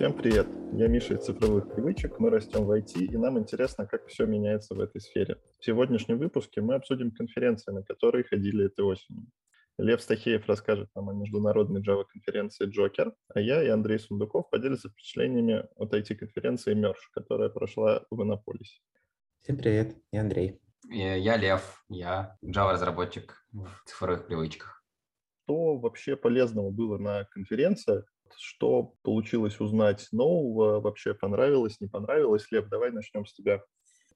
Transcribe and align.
Всем 0.00 0.14
привет! 0.14 0.48
Я 0.72 0.88
Миша 0.88 1.12
из 1.12 1.26
цифровых 1.26 1.74
привычек. 1.74 2.18
Мы 2.18 2.30
растем 2.30 2.64
в 2.64 2.70
IT, 2.70 3.04
и 3.04 3.18
нам 3.18 3.38
интересно, 3.38 3.86
как 3.86 4.06
все 4.06 4.24
меняется 4.24 4.74
в 4.74 4.80
этой 4.80 4.98
сфере. 4.98 5.36
В 5.58 5.64
сегодняшнем 5.66 6.16
выпуске 6.16 6.62
мы 6.62 6.76
обсудим 6.76 7.10
конференции, 7.10 7.70
на 7.70 7.82
которые 7.82 8.24
ходили 8.24 8.64
этой 8.64 8.82
осенью. 8.82 9.26
Лев 9.76 10.00
Стахеев 10.00 10.46
расскажет 10.46 10.88
нам 10.94 11.10
о 11.10 11.12
международной 11.12 11.82
Java-конференции 11.82 12.64
Джокер, 12.64 13.12
а 13.34 13.40
я 13.40 13.62
и 13.62 13.68
Андрей 13.68 13.98
Сундуков 13.98 14.48
поделятся 14.48 14.88
впечатлениями 14.88 15.66
от 15.76 15.92
IT-конференции 15.92 16.74
Merge, 16.74 16.94
которая 17.12 17.50
прошла 17.50 18.02
в 18.10 18.22
Иннополисе. 18.22 18.80
Всем 19.42 19.58
привет, 19.58 19.98
я 20.12 20.22
Андрей. 20.22 20.62
Я 20.88 21.36
Лев, 21.36 21.84
я 21.90 22.38
Java-разработчик 22.42 23.34
в 23.52 23.68
цифровых 23.84 24.26
привычках. 24.26 24.82
Что 25.44 25.76
вообще 25.76 26.16
полезного 26.16 26.70
было 26.70 26.96
на 26.96 27.24
конференциях? 27.24 28.06
Что 28.36 28.94
получилось 29.02 29.60
узнать 29.60 30.08
нового? 30.12 30.80
Вообще 30.80 31.14
понравилось, 31.14 31.80
не 31.80 31.88
понравилось? 31.88 32.50
Лев, 32.50 32.68
давай 32.68 32.90
начнем 32.90 33.26
с 33.26 33.34
тебя. 33.34 33.60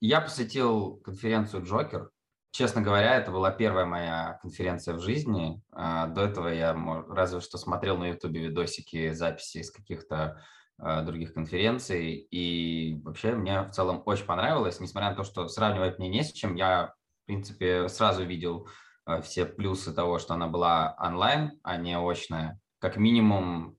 Я 0.00 0.20
посетил 0.20 0.96
конференцию 0.98 1.64
Джокер. 1.64 2.10
Честно 2.50 2.82
говоря, 2.82 3.16
это 3.16 3.32
была 3.32 3.50
первая 3.50 3.84
моя 3.84 4.38
конференция 4.40 4.94
в 4.94 5.00
жизни. 5.00 5.60
А, 5.72 6.06
до 6.06 6.22
этого 6.22 6.48
я 6.48 6.72
разве 7.08 7.40
что 7.40 7.58
смотрел 7.58 7.98
на 7.98 8.10
YouTube 8.10 8.32
видосики, 8.32 9.10
записи 9.12 9.58
из 9.58 9.72
каких-то 9.72 10.40
а, 10.78 11.02
других 11.02 11.34
конференций. 11.34 12.28
И 12.30 13.00
вообще 13.02 13.34
мне 13.34 13.62
в 13.62 13.70
целом 13.70 14.02
очень 14.06 14.26
понравилось, 14.26 14.78
несмотря 14.78 15.10
на 15.10 15.16
то, 15.16 15.24
что 15.24 15.48
сравнивать 15.48 15.98
мне 15.98 16.08
не 16.08 16.22
с 16.22 16.32
чем. 16.32 16.54
Я, 16.54 16.94
в 17.22 17.26
принципе, 17.26 17.88
сразу 17.88 18.24
видел 18.24 18.68
а, 19.04 19.20
все 19.20 19.46
плюсы 19.46 19.92
того, 19.92 20.18
что 20.18 20.34
она 20.34 20.46
была 20.46 20.96
онлайн, 20.98 21.58
а 21.62 21.76
не 21.76 21.98
очная. 21.98 22.60
Как 22.78 22.96
минимум, 22.96 23.76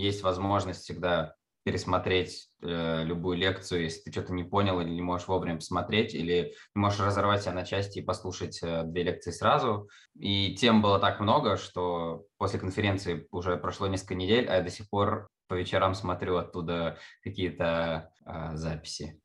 есть 0.00 0.22
возможность 0.22 0.82
всегда 0.82 1.34
пересмотреть 1.64 2.50
э, 2.62 3.04
любую 3.04 3.38
лекцию, 3.38 3.84
если 3.84 4.02
ты 4.02 4.12
что-то 4.12 4.34
не 4.34 4.44
понял 4.44 4.80
или 4.80 4.90
не 4.90 5.00
можешь 5.00 5.28
вовремя 5.28 5.56
посмотреть, 5.56 6.14
или 6.14 6.52
не 6.74 6.80
можешь 6.80 7.00
разорвать 7.00 7.42
себя 7.42 7.52
на 7.52 7.64
части 7.64 7.98
и 7.98 8.02
послушать 8.02 8.62
э, 8.62 8.82
две 8.84 9.02
лекции 9.02 9.30
сразу. 9.30 9.88
И 10.14 10.54
тем 10.56 10.82
было 10.82 10.98
так 10.98 11.20
много, 11.20 11.56
что 11.56 12.26
после 12.36 12.60
конференции 12.60 13.26
уже 13.30 13.56
прошло 13.56 13.86
несколько 13.86 14.14
недель, 14.14 14.46
а 14.46 14.56
я 14.56 14.62
до 14.62 14.70
сих 14.70 14.90
пор 14.90 15.28
по 15.48 15.54
вечерам 15.54 15.94
смотрю 15.94 16.36
оттуда 16.36 16.98
какие-то 17.22 18.12
э, 18.26 18.56
записи. 18.56 19.18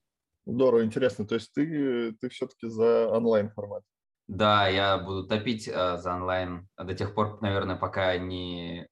Здорово, 0.46 0.86
интересно. 0.86 1.28
То 1.28 1.36
есть 1.36 1.52
ты, 1.54 2.14
ты 2.14 2.30
все-таки 2.30 2.68
за 2.70 3.10
онлайн 3.10 3.50
формат? 3.50 3.84
Да, 4.28 4.68
я 4.68 4.98
буду 4.98 5.28
топить 5.28 5.68
э, 5.68 5.98
за 5.98 6.14
онлайн 6.14 6.70
до 6.78 6.94
тех 6.94 7.14
пор, 7.14 7.42
наверное, 7.42 7.76
пока 7.76 8.18
не 8.18 8.88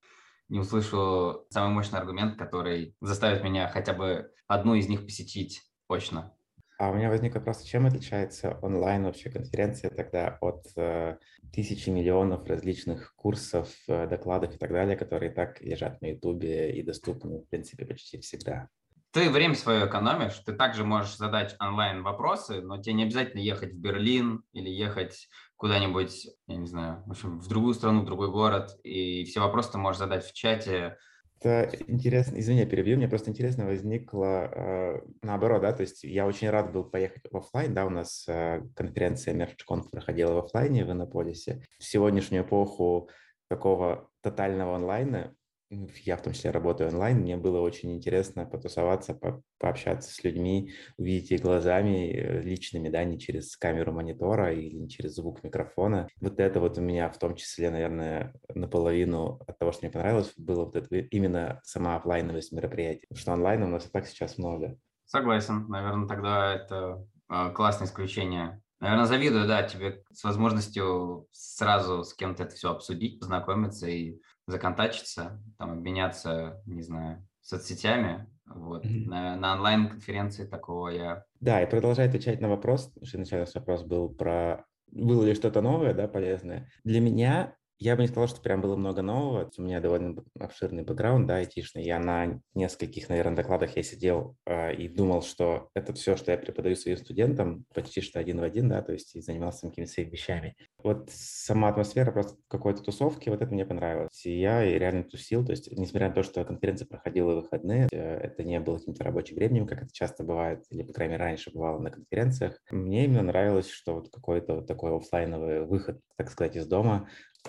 не 0.50 0.59
услышу 0.59 1.45
самый 1.50 1.73
мощный 1.73 2.00
аргумент, 2.00 2.38
который 2.38 2.95
заставит 3.02 3.44
меня 3.44 3.67
хотя 3.67 3.94
бы 3.94 4.31
одну 4.48 4.76
из 4.76 4.88
них 4.88 5.02
посетить 5.06 5.64
точно. 5.88 6.34
А 6.80 6.92
у 6.92 6.94
меня 6.94 7.09
возник 7.09 7.34
вопрос, 7.34 7.64
чем 7.64 7.88
отличается 7.88 8.59
онлайн 8.62 9.03
вообще 9.03 9.31
конференция 9.31 9.90
тогда 9.90 10.38
от 10.42 10.64
э, 10.75 11.18
тысячи 11.52 11.90
миллионов 11.90 12.45
различных 12.45 13.16
курсов, 13.16 13.73
э, 13.88 14.08
докладов 14.08 14.53
и 14.53 14.58
так 14.59 14.72
далее, 14.72 14.95
которые 14.95 15.31
так 15.31 15.59
лежат 15.62 16.00
на 16.02 16.12
Ютубе 16.12 16.72
и 16.78 16.84
доступны, 16.84 17.40
в 17.40 17.50
принципе, 17.50 17.84
почти 17.84 18.20
всегда? 18.20 18.70
Ты 19.12 19.31
время 19.31 19.56
свое 19.56 19.88
экономишь, 19.88 20.38
ты 20.45 20.53
также 20.53 20.84
можешь 20.84 21.18
задать 21.18 21.56
онлайн 21.59 22.03
вопросы, 22.03 22.62
но 22.62 22.80
тебе 22.80 22.94
не 22.94 23.03
обязательно 23.03 23.40
ехать 23.40 23.73
в 23.73 23.80
Берлин 23.80 24.44
или 24.53 24.70
ехать 24.70 25.30
куда-нибудь, 25.58 26.27
я 26.47 26.55
не 26.55 26.67
знаю, 26.67 27.03
в 27.05 27.11
общем, 27.11 27.39
в 27.39 27.47
другую 27.47 27.73
страну, 27.73 28.02
в 28.02 28.05
другой 28.05 28.31
город, 28.31 28.80
и 28.83 29.25
все 29.25 29.39
вопросы 29.39 29.72
ты 29.73 29.77
можешь 29.77 30.00
задать 30.00 30.25
в 30.25 30.33
чате. 30.33 30.97
Это 31.39 31.69
интересно, 31.88 32.39
извини, 32.39 32.61
я 32.61 32.66
перебью, 32.66 32.97
мне 32.97 33.08
просто 33.08 33.30
интересно 33.30 33.66
возникло 33.66 34.25
э, 34.25 35.01
наоборот, 35.22 35.62
да, 35.62 35.73
то 35.73 35.81
есть 35.81 36.03
я 36.03 36.25
очень 36.25 36.50
рад 36.50 36.72
был 36.72 36.84
поехать 36.84 37.23
в 37.29 37.38
офлайн, 37.38 37.73
да, 37.73 37.85
у 37.85 37.90
нас 37.90 38.25
э, 38.28 38.63
конференция 38.75 39.35
MerchConf 39.35 39.90
проходила 39.91 40.34
в 40.34 40.46
офлайне 40.46 40.84
в 40.84 40.91
Иннополисе. 40.91 41.63
В 41.79 41.84
сегодняшнюю 41.84 42.44
эпоху 42.44 43.09
такого 43.50 44.09
тотального 44.22 44.75
онлайна 44.75 45.35
я 45.69 46.17
в 46.17 46.22
том 46.22 46.33
числе 46.33 46.51
работаю 46.51 46.89
онлайн, 46.89 47.19
мне 47.19 47.35
было 47.38 47.59
очень 47.59 47.94
интересно 47.94 48.45
потусоваться, 48.45 49.13
по 49.13 49.41
пообщаться 49.59 50.13
с 50.13 50.23
людьми, 50.23 50.73
увидеть 50.97 51.31
их 51.31 51.41
глазами 51.41 52.11
э, 52.11 52.41
личными, 52.41 52.89
да, 52.89 53.03
не 53.03 53.19
через 53.19 53.57
камеру 53.57 53.91
монитора 53.91 54.53
или 54.53 54.75
не 54.75 54.89
через 54.89 55.16
звук 55.16 55.44
микрофона. 55.44 56.07
Вот 56.22 56.39
это 56.39 56.59
вот 56.59 56.78
у 56.78 56.81
меня 56.81 57.09
в 57.09 57.17
том 57.17 57.35
числе, 57.35 57.72
наверное, 57.72 58.33
наполовину 58.53 59.41
от 59.47 59.57
того, 59.57 59.72
что 59.72 59.85
мне 59.85 59.91
понравилось, 59.91 60.33
было 60.38 60.66
вот 60.66 60.75
это 60.75 60.95
именно 60.95 61.59
сама 61.63 61.95
офлайновость 61.95 62.51
мероприятия. 62.51 63.07
Потому 63.07 63.19
что 63.19 63.34
онлайн 63.34 63.63
у 63.63 63.67
нас 63.67 63.88
и 63.88 63.89
так 63.89 64.05
сейчас 64.05 64.38
много. 64.38 64.78
Согласен. 65.05 65.67
Наверное, 65.67 66.07
тогда 66.07 66.53
это 66.53 67.05
э, 67.29 67.51
классное 67.51 67.88
исключение. 67.88 68.61
Наверное, 68.79 69.05
завидую, 69.05 69.47
да, 69.47 69.63
тебе 69.63 70.03
с 70.13 70.23
возможностью 70.23 71.28
сразу 71.31 72.03
с 72.03 72.13
кем-то 72.13 72.44
это 72.44 72.55
все 72.55 72.69
обсудить, 72.69 73.19
познакомиться 73.19 73.88
и 73.88 74.19
законтачиться, 74.47 75.41
там, 75.58 75.72
обменяться, 75.72 76.62
не 76.66 76.81
знаю, 76.81 77.28
соцсетями. 77.41 78.28
Вот. 78.46 78.85
Mm-hmm. 78.85 79.06
На, 79.08 79.35
на 79.35 79.53
онлайн-конференции 79.53 80.46
такого 80.46 80.90
я... 80.90 81.24
Да, 81.40 81.62
и 81.62 81.69
продолжая 81.69 82.08
отвечать 82.08 82.40
на 82.40 82.50
вопрос, 82.50 82.94
что 83.03 83.18
начальный 83.18 83.46
вопрос 83.53 83.84
был 83.84 84.09
про 84.09 84.66
было 84.90 85.25
ли 85.25 85.35
что-то 85.35 85.62
новое, 85.62 85.94
да, 85.94 86.08
полезное. 86.08 86.69
Для 86.84 87.02
меня 87.02 87.56
я 87.80 87.96
бы 87.96 88.02
не 88.02 88.08
сказал, 88.08 88.28
что 88.28 88.42
прям 88.42 88.62
было 88.62 88.76
много 88.76 89.02
нового. 89.02 89.50
У 89.58 89.62
меня 89.62 89.80
довольно 89.80 90.16
обширный 90.40 90.84
бэкграунд, 90.84 91.28
да, 91.28 91.38
айтишный. 91.38 91.84
Я 91.84 92.00
на 92.00 92.42
нескольких, 92.56 93.10
наверное, 93.10 93.36
докладах 93.36 93.76
я 93.78 93.84
сидел 93.84 94.36
э, 94.46 94.76
и 94.76 94.88
думал, 94.88 95.22
что 95.22 95.70
это 95.76 95.94
все, 95.94 96.16
что 96.18 96.32
я 96.32 96.38
преподаю 96.38 96.76
своим 96.76 96.98
студентам, 96.98 97.66
почти 97.74 98.02
что 98.02 98.20
один 98.20 98.40
в 98.40 98.44
один, 98.44 98.70
да, 98.70 98.82
то 98.82 98.94
есть 98.94 99.16
и 99.16 99.22
занимался 99.22 99.68
какими-то 99.68 99.92
своими 99.92 100.10
вещами. 100.10 100.56
Вот 100.84 101.10
сама 101.12 101.70
атмосфера 101.70 102.12
просто 102.12 102.38
какой-то 102.48 102.82
тусовки, 102.82 103.30
вот 103.30 103.42
это 103.42 103.54
мне 103.54 103.66
понравилось. 103.66 104.26
И 104.26 104.40
я 104.40 104.64
реально 104.64 105.04
тусил, 105.04 105.46
то 105.46 105.52
есть 105.52 105.72
несмотря 105.72 106.09
на 106.09 106.16
то, 106.16 106.24
что 106.24 106.44
конференция 106.46 106.88
проходила 106.88 107.34
в 107.34 107.42
выходные, 107.42 107.88
э, 107.92 107.98
это 107.98 108.44
не 108.44 108.59
было 108.59 108.80
каким-то 108.80 109.04
рабочим 109.04 109.36
временем, 109.36 109.68
как 109.68 109.84
это 109.84 109.94
часто 109.94 110.24
бывает, 110.24 110.64
или, 110.72 110.82
по 110.82 110.94
крайней 110.94 111.14
мере, 111.14 111.26
раньше 111.26 111.52
бывало 111.52 111.80
на 111.80 111.92
конференциях. 111.92 112.59
Мне 112.72 113.06
именно 113.06 113.22
нравилось, 113.22 113.70
что 113.70 113.96
вот 113.96 114.09
какой-то 114.09 114.56
вот 114.56 114.68
такой 114.68 114.96
офлайновый 114.96 115.66
выход, 115.66 116.00
так 116.18 116.32
сказать, 116.32 116.56
из 116.56 116.66
дома, 116.66 117.08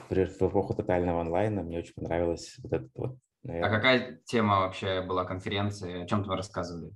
в 0.09 0.43
эпоху 0.43 0.75
тотального 0.75 1.21
онлайна 1.21 1.63
мне 1.63 1.79
очень 1.79 1.95
понравилось 1.95 2.57
вот 2.63 2.73
этот 2.73 2.91
вот. 2.95 3.19
Наверное. 3.43 3.69
А 3.69 3.75
какая 3.75 4.21
тема 4.25 4.61
вообще 4.61 5.01
была 5.03 5.25
конференции? 5.25 6.03
О 6.03 6.07
чем 6.07 6.25
ты 6.25 6.31
рассказывали? 6.31 6.93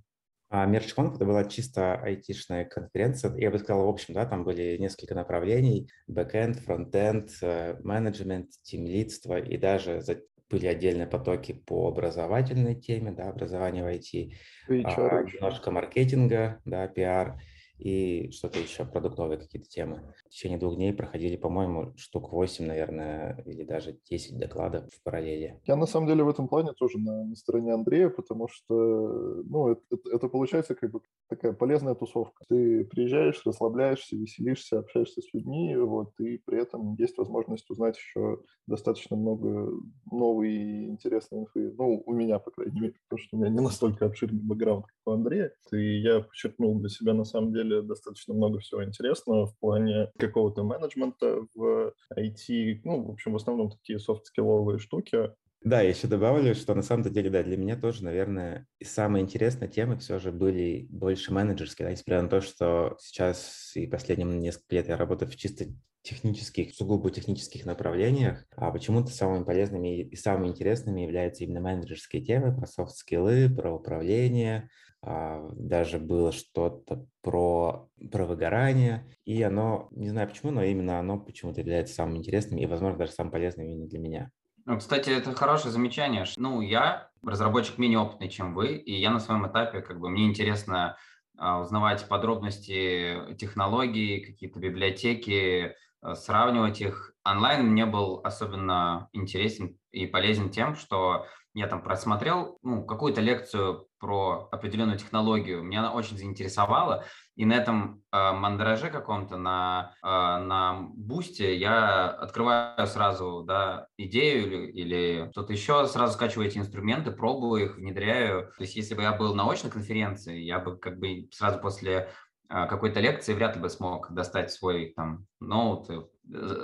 А 0.51 0.67
это 1.15 1.25
была 1.25 1.45
чисто 1.45 1.95
айтишная 1.95 2.67
конференция. 2.67 3.35
Я 3.37 3.51
бы 3.51 3.59
сказал, 3.59 3.87
в 3.87 3.89
общем, 3.89 4.13
да, 4.13 4.27
там 4.27 4.45
были 4.45 4.77
несколько 4.77 5.15
направлений. 5.15 5.89
Бэкэнд, 6.09 6.59
фронтенд, 6.59 7.31
э, 7.41 7.79
менеджмент, 7.83 8.51
тимлидство 8.63 9.39
и 9.39 9.57
даже 9.57 10.03
были 10.51 10.67
отдельные 10.67 11.07
потоки 11.07 11.53
по 11.55 11.89
образовательной 11.89 12.75
теме, 12.75 13.13
да, 13.13 13.31
образование 13.31 13.83
в 13.83 13.87
IT, 13.87 14.35
а, 14.69 15.23
немножко 15.23 15.71
маркетинга, 15.71 16.61
да, 16.67 16.87
пиар 16.87 17.41
и 17.83 18.31
что-то 18.31 18.59
еще, 18.59 18.85
продуктовые 18.85 19.39
какие-то 19.39 19.69
темы. 19.69 20.15
В 20.27 20.31
течение 20.31 20.59
двух 20.59 20.77
дней 20.77 20.93
проходили, 20.93 21.37
по-моему, 21.37 21.93
штук 21.97 22.33
8, 22.33 22.65
наверное, 22.65 23.43
или 23.47 23.65
даже 23.65 23.99
10 24.09 24.39
докладов 24.39 24.89
в 24.93 25.03
параллели. 25.03 25.61
Я 25.67 25.77
на 25.77 25.87
самом 25.87 26.07
деле 26.07 26.23
в 26.25 26.29
этом 26.29 26.49
плане 26.49 26.73
тоже 26.73 26.99
на, 26.99 27.25
на 27.25 27.35
стороне 27.35 27.73
Андрея, 27.75 28.09
потому 28.09 28.49
что, 28.49 28.75
ну, 28.75 29.69
это, 29.69 29.83
это, 29.91 30.17
это 30.17 30.29
получается 30.29 30.75
как 30.75 30.91
бы 30.91 31.01
такая 31.29 31.53
полезная 31.53 31.95
тусовка. 31.95 32.45
Ты 32.49 32.85
приезжаешь, 32.85 33.43
расслабляешься, 33.45 34.17
веселишься, 34.17 34.79
общаешься 34.79 35.21
с 35.21 35.33
людьми, 35.35 35.77
вот, 35.77 36.13
и 36.21 36.39
при 36.39 36.63
этом 36.63 36.95
есть 36.95 37.19
возможность 37.19 37.69
узнать 37.71 37.97
еще 37.97 38.39
достаточно 38.67 39.17
много 39.17 39.71
новой 40.11 40.53
и 40.53 40.89
интересной 40.89 41.41
инфы. 41.41 41.75
Ну, 41.77 42.03
у 42.07 42.13
меня, 42.13 42.39
по 42.39 42.51
крайней 42.51 42.81
мере, 42.81 42.95
потому 43.09 43.19
что 43.19 43.37
у 43.37 43.41
меня 43.41 43.51
не 43.51 43.61
настолько 43.61 44.07
обширный 44.07 44.43
бэкграунд, 44.43 44.87
как 44.87 44.95
у 45.07 45.11
Андрея. 45.13 45.53
И 45.73 46.01
я 46.01 46.21
подчеркнул 46.21 46.79
для 46.79 46.89
себя, 46.89 47.15
на 47.15 47.25
самом 47.25 47.53
деле, 47.53 47.72
достаточно 47.81 48.35
много 48.35 48.59
всего 48.59 48.85
интересного 48.85 49.47
в 49.47 49.57
плане 49.59 50.11
какого-то 50.19 50.63
менеджмента 50.63 51.47
в 51.55 51.95
IT, 52.15 52.81
ну, 52.85 53.05
в 53.05 53.11
общем, 53.13 53.33
в 53.33 53.37
основном 53.37 53.71
такие 53.71 53.99
софт-скилловые 53.99 54.79
штуки. 54.79 55.31
Да, 55.65 55.81
еще 55.81 56.09
добавлю, 56.09 56.57
что 56.57 56.75
на 56.75 56.83
самом 56.83 57.05
деле, 57.05 57.31
да, 57.31 57.45
для 57.45 57.57
меня 57.57 57.77
тоже, 57.77 58.03
наверное, 58.03 58.67
самые 58.83 59.23
интересные 59.23 59.69
темы 59.69 59.97
все 59.97 60.19
же 60.19 60.33
были 60.33 60.89
больше 60.91 61.33
менеджерские, 61.33 61.87
да, 61.87 61.93
несмотря 61.93 62.23
на 62.23 62.29
то, 62.29 62.41
что 62.41 62.97
сейчас 63.01 63.71
и 63.77 63.87
последние 63.87 64.27
несколько 64.27 64.75
лет 64.75 64.89
я 64.89 64.97
работаю 64.97 65.31
в 65.31 65.37
чисто 65.37 65.67
технических, 66.03 66.75
сугубо 66.75 67.11
технических 67.11 67.65
направлениях, 67.65 68.45
а 68.57 68.73
почему-то 68.73 69.13
самыми 69.13 69.45
полезными 69.45 70.01
и 70.01 70.17
самыми 70.17 70.49
интересными 70.49 71.03
являются 71.03 71.45
именно 71.45 71.61
менеджерские 71.61 72.25
темы 72.25 72.57
про 72.57 72.67
софт-скиллы, 72.67 73.49
про 73.49 73.73
управление, 73.73 74.69
даже 75.03 75.99
было 75.99 76.31
что-то 76.31 77.07
про, 77.23 77.89
про 78.11 78.25
выгорание, 78.25 79.11
и 79.25 79.43
оно, 79.43 79.89
не 79.91 80.09
знаю 80.09 80.29
почему, 80.29 80.53
но 80.53 80.63
именно 80.63 80.99
оно 80.99 81.19
почему-то 81.19 81.61
является 81.61 81.95
самым 81.95 82.19
интересным 82.19 82.61
и, 82.61 82.67
возможно, 82.67 82.99
даже 82.99 83.13
самым 83.13 83.33
полезным 83.33 83.67
именно 83.67 83.89
для 83.89 83.99
меня. 83.99 84.31
Ну, 84.65 84.79
кстати, 84.79 85.11
это 85.11 85.35
хорошее 85.35 85.73
замечание. 85.73 86.25
Ну, 86.37 86.61
я 86.61 87.11
разработчик 87.25 87.79
менее 87.79 87.99
опытный, 87.99 88.29
чем 88.29 88.55
вы, 88.55 88.77
и 88.77 88.93
я 88.93 89.11
на 89.11 89.19
своем 89.19 89.47
этапе, 89.47 89.81
как 89.81 89.99
бы, 89.99 90.09
мне 90.09 90.27
интересно 90.27 90.97
а, 91.37 91.61
узнавать 91.61 92.07
подробности 92.09 93.35
технологий, 93.37 94.25
какие-то 94.25 94.61
библиотеки, 94.61 95.75
а, 96.01 96.15
сравнивать 96.15 96.81
их. 96.81 97.15
Онлайн 97.25 97.67
мне 97.67 97.87
был 97.87 98.21
особенно 98.23 99.09
интересен 99.13 99.79
и 99.91 100.07
полезен 100.07 100.51
тем, 100.51 100.77
что 100.77 101.27
я 101.55 101.67
там 101.67 101.83
просмотрел 101.83 102.59
ну, 102.63 102.85
какую-то 102.85 103.21
лекцию 103.21 103.87
про 103.99 104.49
определенную 104.51 104.99
технологию, 104.99 105.63
меня 105.63 105.81
она 105.81 105.93
очень 105.93 106.17
заинтересовала, 106.17 107.05
и 107.37 107.45
на 107.45 107.55
этом 107.55 108.03
э, 108.11 108.33
мандраже 108.33 108.91
каком-то, 108.91 109.37
на, 109.37 109.95
э, 110.03 110.07
на 110.07 110.89
бусте 110.95 111.57
я 111.57 112.09
открываю 112.09 112.87
сразу 112.87 113.45
да, 113.47 113.87
идею 113.97 114.47
или, 114.47 114.67
или 114.73 115.31
что-то 115.31 115.53
еще, 115.53 115.87
сразу 115.87 116.15
скачиваю 116.15 116.49
эти 116.49 116.59
инструменты, 116.59 117.11
пробую 117.11 117.65
их, 117.65 117.77
внедряю. 117.77 118.53
То 118.57 118.63
есть 118.65 118.75
если 118.77 118.95
бы 118.95 119.03
я 119.03 119.13
был 119.13 119.35
на 119.35 119.51
очной 119.51 119.71
конференции, 119.71 120.41
я 120.41 120.59
бы 120.59 120.77
как 120.77 120.99
бы 120.99 121.29
сразу 121.31 121.59
после 121.59 122.11
а, 122.49 122.67
какой-то 122.67 123.01
лекции 123.01 123.33
вряд 123.33 123.57
ли 123.57 123.63
бы 123.63 123.71
смог 123.71 124.13
достать 124.13 124.53
свой 124.53 124.93
там 124.95 125.27
ноут, 125.41 125.89
э, 125.89 126.03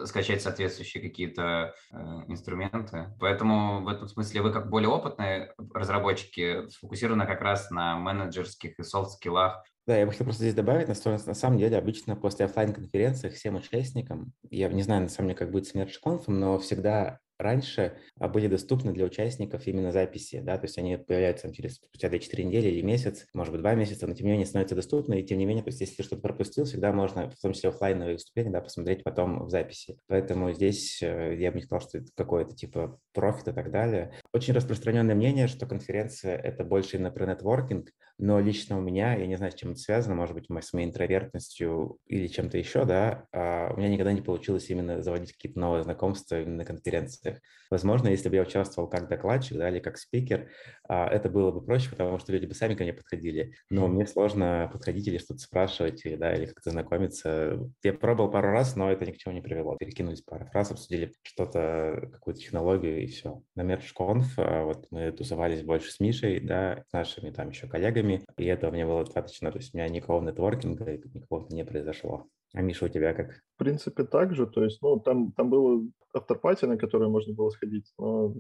скачать 0.05 0.43
соответствующие 0.43 1.03
какие-то 1.03 1.75
э, 1.91 1.97
инструменты. 2.29 3.15
Поэтому 3.19 3.83
в 3.83 3.89
этом 3.89 4.09
смысле 4.09 4.43
вы 4.43 4.53
как 4.53 4.71
более 4.71 4.89
опытные 4.89 5.53
разработчики 5.75 6.69
сфокусированы 6.71 7.27
как 7.27 7.41
раз 7.41 7.71
на 7.71 7.97
менеджерских 7.97 8.79
и 8.79 8.83
софт-скиллах. 8.83 9.65
Да, 9.87 9.97
я 9.97 10.05
бы 10.05 10.13
хотел 10.13 10.27
просто 10.27 10.43
здесь 10.43 10.55
добавить, 10.55 10.89
на, 10.89 11.11
на 11.11 11.35
самом 11.35 11.59
деле 11.59 11.79
обычно 11.79 12.15
после 12.15 12.45
офлайн 12.45 12.73
конференции 12.73 13.31
всем 13.31 13.57
участникам, 13.57 14.33
я 14.51 14.69
не 14.69 14.83
знаю 14.83 15.03
на 15.03 15.09
самом 15.09 15.29
деле, 15.29 15.39
как 15.39 15.51
будет 15.51 15.67
с 15.67 15.75
мерч-конфом, 15.75 16.39
но 16.39 16.59
всегда 16.59 17.21
раньше 17.39 17.97
а, 18.19 18.29
были 18.29 18.49
доступны 18.49 18.93
для 18.93 19.05
участников 19.05 19.67
именно 19.67 19.93
записи, 19.93 20.41
да, 20.41 20.59
то 20.59 20.67
есть 20.67 20.79
они 20.79 20.97
появляются 20.97 21.53
через 21.55 21.77
спустя 21.77 22.09
2-4 22.09 22.43
недели 22.43 22.69
или 22.69 22.83
месяц, 22.83 23.27
может 23.35 23.53
быть, 23.53 23.61
2 23.63 23.75
месяца, 23.75 24.07
но 24.07 24.15
тем 24.15 24.27
не 24.27 24.33
менее 24.33 24.47
становятся 24.47 24.75
доступны, 24.75 25.21
и 25.21 25.25
тем 25.25 25.39
не 25.39 25.47
менее, 25.47 25.63
то 25.63 25.71
есть 25.71 25.81
если 25.81 26.03
что-то 26.03 26.23
пропустил, 26.23 26.65
всегда 26.65 26.93
можно, 26.93 27.31
в 27.31 27.41
том 27.41 27.53
числе 27.53 27.71
офлайновые 27.71 28.15
выступления, 28.15 28.51
да, 28.51 28.61
посмотреть 28.61 29.05
потом 29.05 29.45
в 29.45 29.51
записи. 29.51 29.99
Поэтому 30.09 30.53
здесь 30.53 31.03
э, 31.03 31.37
я 31.39 31.51
бы 31.51 31.59
не 31.59 31.63
сказал, 31.63 31.87
что 31.87 31.99
это 31.99 32.09
какое-то 32.15 32.55
типа 32.55 32.99
профит 33.13 33.49
и 33.49 33.53
так 33.53 33.71
далее. 33.71 34.13
Очень 34.35 34.55
распространенное 34.55 35.15
мнение, 35.15 35.49
что 35.49 35.67
конференция— 35.67 36.37
это 36.45 36.63
больше 36.63 36.97
именно 36.97 37.11
про 37.11 37.27
нетворкинг, 37.27 37.91
но 38.19 38.41
лично 38.41 38.77
у 38.77 38.81
меня, 38.81 39.15
я 39.15 39.27
не 39.27 39.37
знаю, 39.37 39.53
с 39.53 39.55
чем 39.55 39.71
это 39.71 39.81
связано, 39.81 40.17
может 40.17 40.35
быть, 40.35 40.47
с 40.51 40.73
моей 40.73 40.87
интровертностью 40.87 41.99
или 42.07 42.27
чем-то 42.27 42.59
еще, 42.59 42.85
да, 42.85 43.27
а, 43.33 43.73
у 43.73 43.79
меня 43.79 43.89
никогда 43.89 44.13
не 44.13 44.21
получилось 44.21 44.69
именно 44.71 45.03
заводить 45.03 45.33
какие-то 45.33 45.61
новые 45.61 45.85
знакомства 45.85 46.41
именно 46.41 46.59
на 46.59 46.65
конференциях. 46.65 47.39
Возможно, 47.71 48.09
если 48.09 48.29
бы 48.29 48.35
я 48.35 48.43
участвовал 48.43 48.89
как 48.89 49.09
докладчик, 49.09 49.57
да, 49.57 49.71
или 49.71 49.79
как 49.79 49.99
спикер, 49.99 50.51
а, 50.89 51.07
это 51.09 51.31
было 51.31 51.53
бы 51.53 51.63
проще, 51.63 51.91
потому 51.91 52.19
что 52.19 52.33
люди 52.33 52.47
бы 52.47 52.55
сами 52.55 52.75
ко 52.75 52.83
мне 52.83 52.93
подходили. 52.93 53.55
Но 53.71 53.87
мне 53.87 54.07
сложно 54.07 54.69
подходить 54.73 55.07
или 55.07 55.19
что-то 55.19 55.41
спрашивать, 55.41 56.03
да, 56.19 56.35
или 56.35 56.47
как-то 56.47 56.71
знакомиться. 56.71 57.59
Я 57.85 57.95
пробовал 57.95 58.31
пару 58.31 58.51
раз, 58.51 58.75
но 58.75 58.91
это 58.91 59.07
ни 59.07 59.13
к 59.13 59.19
чему 59.19 59.33
не 59.33 59.41
привело. 59.41 59.77
Перекинулись 59.77 60.23
пару 60.23 60.45
фраз, 60.47 60.73
обсудили 60.73 61.15
что-то, 61.23 62.09
какую-то 62.13 62.41
технологию, 62.41 63.03
и 63.03 63.07
все. 63.07 63.43
На 63.55 63.63
MergeConf 63.63 64.18
а, 64.37 64.65
вот 64.65 64.87
мы 64.91 65.13
тусовались 65.13 65.63
больше 65.63 65.91
с 65.91 66.01
Мишей, 66.01 66.41
да, 66.41 66.85
с 66.89 66.93
нашими 66.93 67.31
там 67.31 67.51
еще 67.51 67.67
коллегами, 67.67 68.25
и 68.37 68.45
этого 68.45 68.71
мне 68.71 68.87
было 68.87 69.05
достаточно, 69.05 69.51
то 69.51 69.59
есть 69.59 69.75
у 69.75 69.79
меня 69.79 69.89
никакого 69.89 70.23
нетворкинга 70.23 70.99
никакого 71.15 71.47
не 71.51 71.65
произошло. 71.65 72.27
А 72.55 72.63
Миша, 72.63 72.87
у 72.87 72.89
тебя 72.89 73.13
как? 73.13 73.43
В 73.57 73.59
принципе, 73.59 74.05
так 74.05 74.35
же. 74.35 74.47
То 74.47 74.65
есть, 74.65 74.81
ну, 74.81 74.99
там, 74.99 75.33
там 75.33 75.51
было 75.51 75.87
авторпати, 76.15 76.65
на 76.65 76.79
которое 76.79 77.11
можно 77.11 77.35
было 77.35 77.51
сходить. 77.51 77.93
Но, 77.99 78.35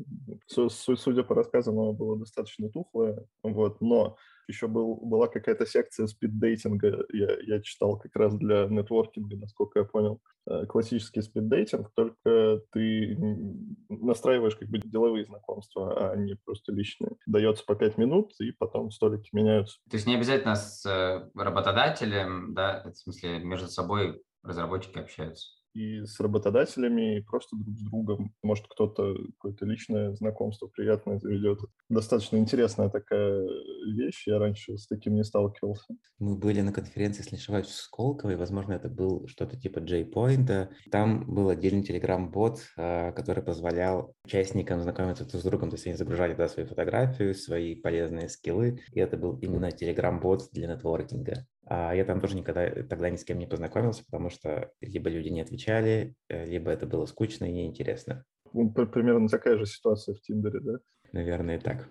судя 0.46 1.22
по 1.24 1.34
рассказам, 1.34 1.78
оно 1.78 1.92
было 1.92 2.18
достаточно 2.18 2.70
тухлое. 2.70 3.26
Вот. 3.42 3.80
Но 3.82 4.16
еще 4.48 4.66
был, 4.66 4.96
была 4.96 5.28
какая-то 5.28 5.66
секция 5.66 6.06
спиддейтинга, 6.06 7.04
я, 7.12 7.36
я 7.42 7.60
читал 7.60 7.98
как 7.98 8.14
раз 8.16 8.34
для 8.36 8.66
нетворкинга, 8.66 9.36
насколько 9.36 9.80
я 9.80 9.84
понял. 9.84 10.20
Э, 10.48 10.66
классический 10.66 11.20
спиддейтинг, 11.20 11.90
только 11.94 12.62
ты 12.72 13.16
настраиваешь 13.88 14.56
как 14.56 14.68
бы 14.68 14.78
деловые 14.78 15.26
знакомства, 15.26 16.12
а 16.12 16.16
не 16.16 16.36
просто 16.44 16.72
личные. 16.72 17.12
Дается 17.26 17.64
по 17.64 17.74
пять 17.74 17.98
минут, 17.98 18.32
и 18.40 18.52
потом 18.52 18.90
столики 18.90 19.28
меняются. 19.32 19.78
То 19.90 19.96
есть 19.96 20.06
не 20.06 20.16
обязательно 20.16 20.54
с 20.54 20.84
э, 20.86 21.28
работодателем, 21.38 22.54
да, 22.54 22.82
в 22.84 22.96
смысле 22.96 23.38
между 23.40 23.68
собой 23.68 24.22
разработчики 24.42 24.98
общаются? 24.98 25.57
И 25.78 26.04
с 26.04 26.18
работодателями, 26.18 27.18
и 27.18 27.22
просто 27.22 27.56
друг 27.56 27.78
с 27.78 27.82
другом. 27.82 28.34
Может, 28.42 28.66
кто-то 28.68 29.14
какое-то 29.38 29.64
личное 29.64 30.12
знакомство 30.14 30.66
приятное 30.66 31.18
заведет. 31.18 31.60
Достаточно 31.88 32.36
интересная 32.36 32.88
такая 32.88 33.46
вещь. 33.86 34.26
Я 34.26 34.38
раньше 34.38 34.76
с 34.76 34.86
таким 34.86 35.14
не 35.14 35.24
сталкивался. 35.24 35.94
Мы 36.18 36.36
были 36.36 36.60
на 36.62 36.72
конференции, 36.72 37.20
если 37.22 37.36
не 37.36 37.40
ошибаюсь, 37.40 37.66
в 37.66 37.74
Сколково, 37.74 38.30
и, 38.30 38.36
возможно, 38.36 38.72
это 38.72 38.88
был 38.88 39.26
что-то 39.28 39.56
типа 39.56 39.78
J-Point. 39.78 40.68
Там 40.90 41.24
был 41.26 41.48
отдельный 41.48 41.84
телеграм-бот, 41.84 42.60
а, 42.76 43.12
который 43.12 43.44
позволял 43.44 44.14
участникам 44.24 44.82
знакомиться 44.82 45.24
друг 45.24 45.40
с 45.40 45.44
другом. 45.44 45.70
То 45.70 45.76
есть 45.76 45.86
они 45.86 45.96
загружали 45.96 46.32
туда 46.32 46.48
свои 46.48 46.66
фотографии, 46.66 47.32
свои 47.32 47.76
полезные 47.76 48.28
скиллы, 48.28 48.80
и 48.92 49.00
это 49.00 49.16
был 49.16 49.38
именно 49.38 49.70
телеграм-бот 49.70 50.48
для 50.52 50.66
нетворкинга. 50.66 51.46
А 51.70 51.92
я 51.92 52.04
там 52.04 52.20
тоже 52.20 52.34
никогда 52.34 52.70
тогда 52.84 53.10
ни 53.10 53.16
с 53.16 53.24
кем 53.24 53.38
не 53.38 53.46
познакомился, 53.46 54.02
потому 54.04 54.30
что 54.30 54.72
либо 54.80 55.10
люди 55.10 55.28
не 55.28 55.42
отвечали, 55.42 56.14
э, 56.28 56.46
либо 56.46 56.70
это 56.70 56.86
было 56.86 57.04
скучно 57.04 57.44
и 57.44 57.52
неинтересно. 57.52 58.24
Ну, 58.54 58.70
примерно 58.70 59.28
такая 59.28 59.58
же 59.58 59.66
ситуация 59.66 60.14
в 60.14 60.20
Тиндере, 60.22 60.60
да? 60.60 60.78
Наверное, 61.12 61.60
так. 61.60 61.90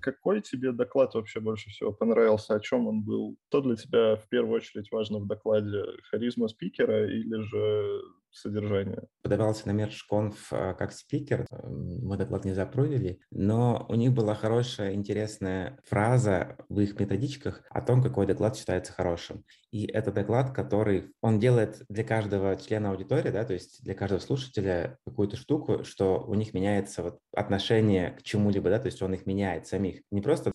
какой 0.00 0.40
тебе 0.40 0.72
доклад 0.72 1.14
вообще 1.14 1.40
больше 1.40 1.68
всего 1.68 1.92
понравился? 1.92 2.54
О 2.54 2.60
чем 2.60 2.86
он 2.86 3.02
был? 3.02 3.36
Что 3.48 3.60
для 3.60 3.76
тебя 3.76 4.16
в 4.16 4.26
первую 4.28 4.56
очередь 4.56 4.90
важно 4.90 5.18
в 5.18 5.26
докладе? 5.26 5.84
Харизма 6.10 6.48
спикера 6.48 7.06
или 7.06 7.42
же 7.42 8.02
содержание. 8.30 9.02
Подавался 9.22 9.70
на 9.70 9.72
MergeConf 9.72 10.34
а, 10.50 10.74
как 10.74 10.92
спикер, 10.92 11.46
мы 11.50 12.16
доклад 12.16 12.44
не 12.44 12.54
запрудили, 12.54 13.20
но 13.30 13.86
у 13.88 13.94
них 13.94 14.12
была 14.12 14.34
хорошая, 14.34 14.94
интересная 14.94 15.78
фраза 15.84 16.56
в 16.68 16.80
их 16.80 16.98
методичках 16.98 17.62
о 17.70 17.80
том, 17.80 18.02
какой 18.02 18.26
доклад 18.26 18.56
считается 18.56 18.92
хорошим. 18.92 19.44
И 19.70 19.86
это 19.86 20.12
доклад, 20.12 20.54
который 20.54 21.12
он 21.20 21.38
делает 21.38 21.82
для 21.88 22.04
каждого 22.04 22.56
члена 22.56 22.90
аудитории, 22.90 23.30
да, 23.30 23.44
то 23.44 23.52
есть 23.52 23.82
для 23.82 23.94
каждого 23.94 24.20
слушателя 24.20 24.98
какую-то 25.06 25.36
штуку, 25.36 25.84
что 25.84 26.24
у 26.26 26.34
них 26.34 26.54
меняется 26.54 27.02
вот 27.02 27.18
отношение 27.34 28.12
к 28.12 28.22
чему-либо, 28.22 28.70
да, 28.70 28.78
то 28.78 28.86
есть 28.86 29.02
он 29.02 29.12
их 29.14 29.26
меняет 29.26 29.66
самих. 29.66 30.00
Не 30.10 30.22
просто, 30.22 30.52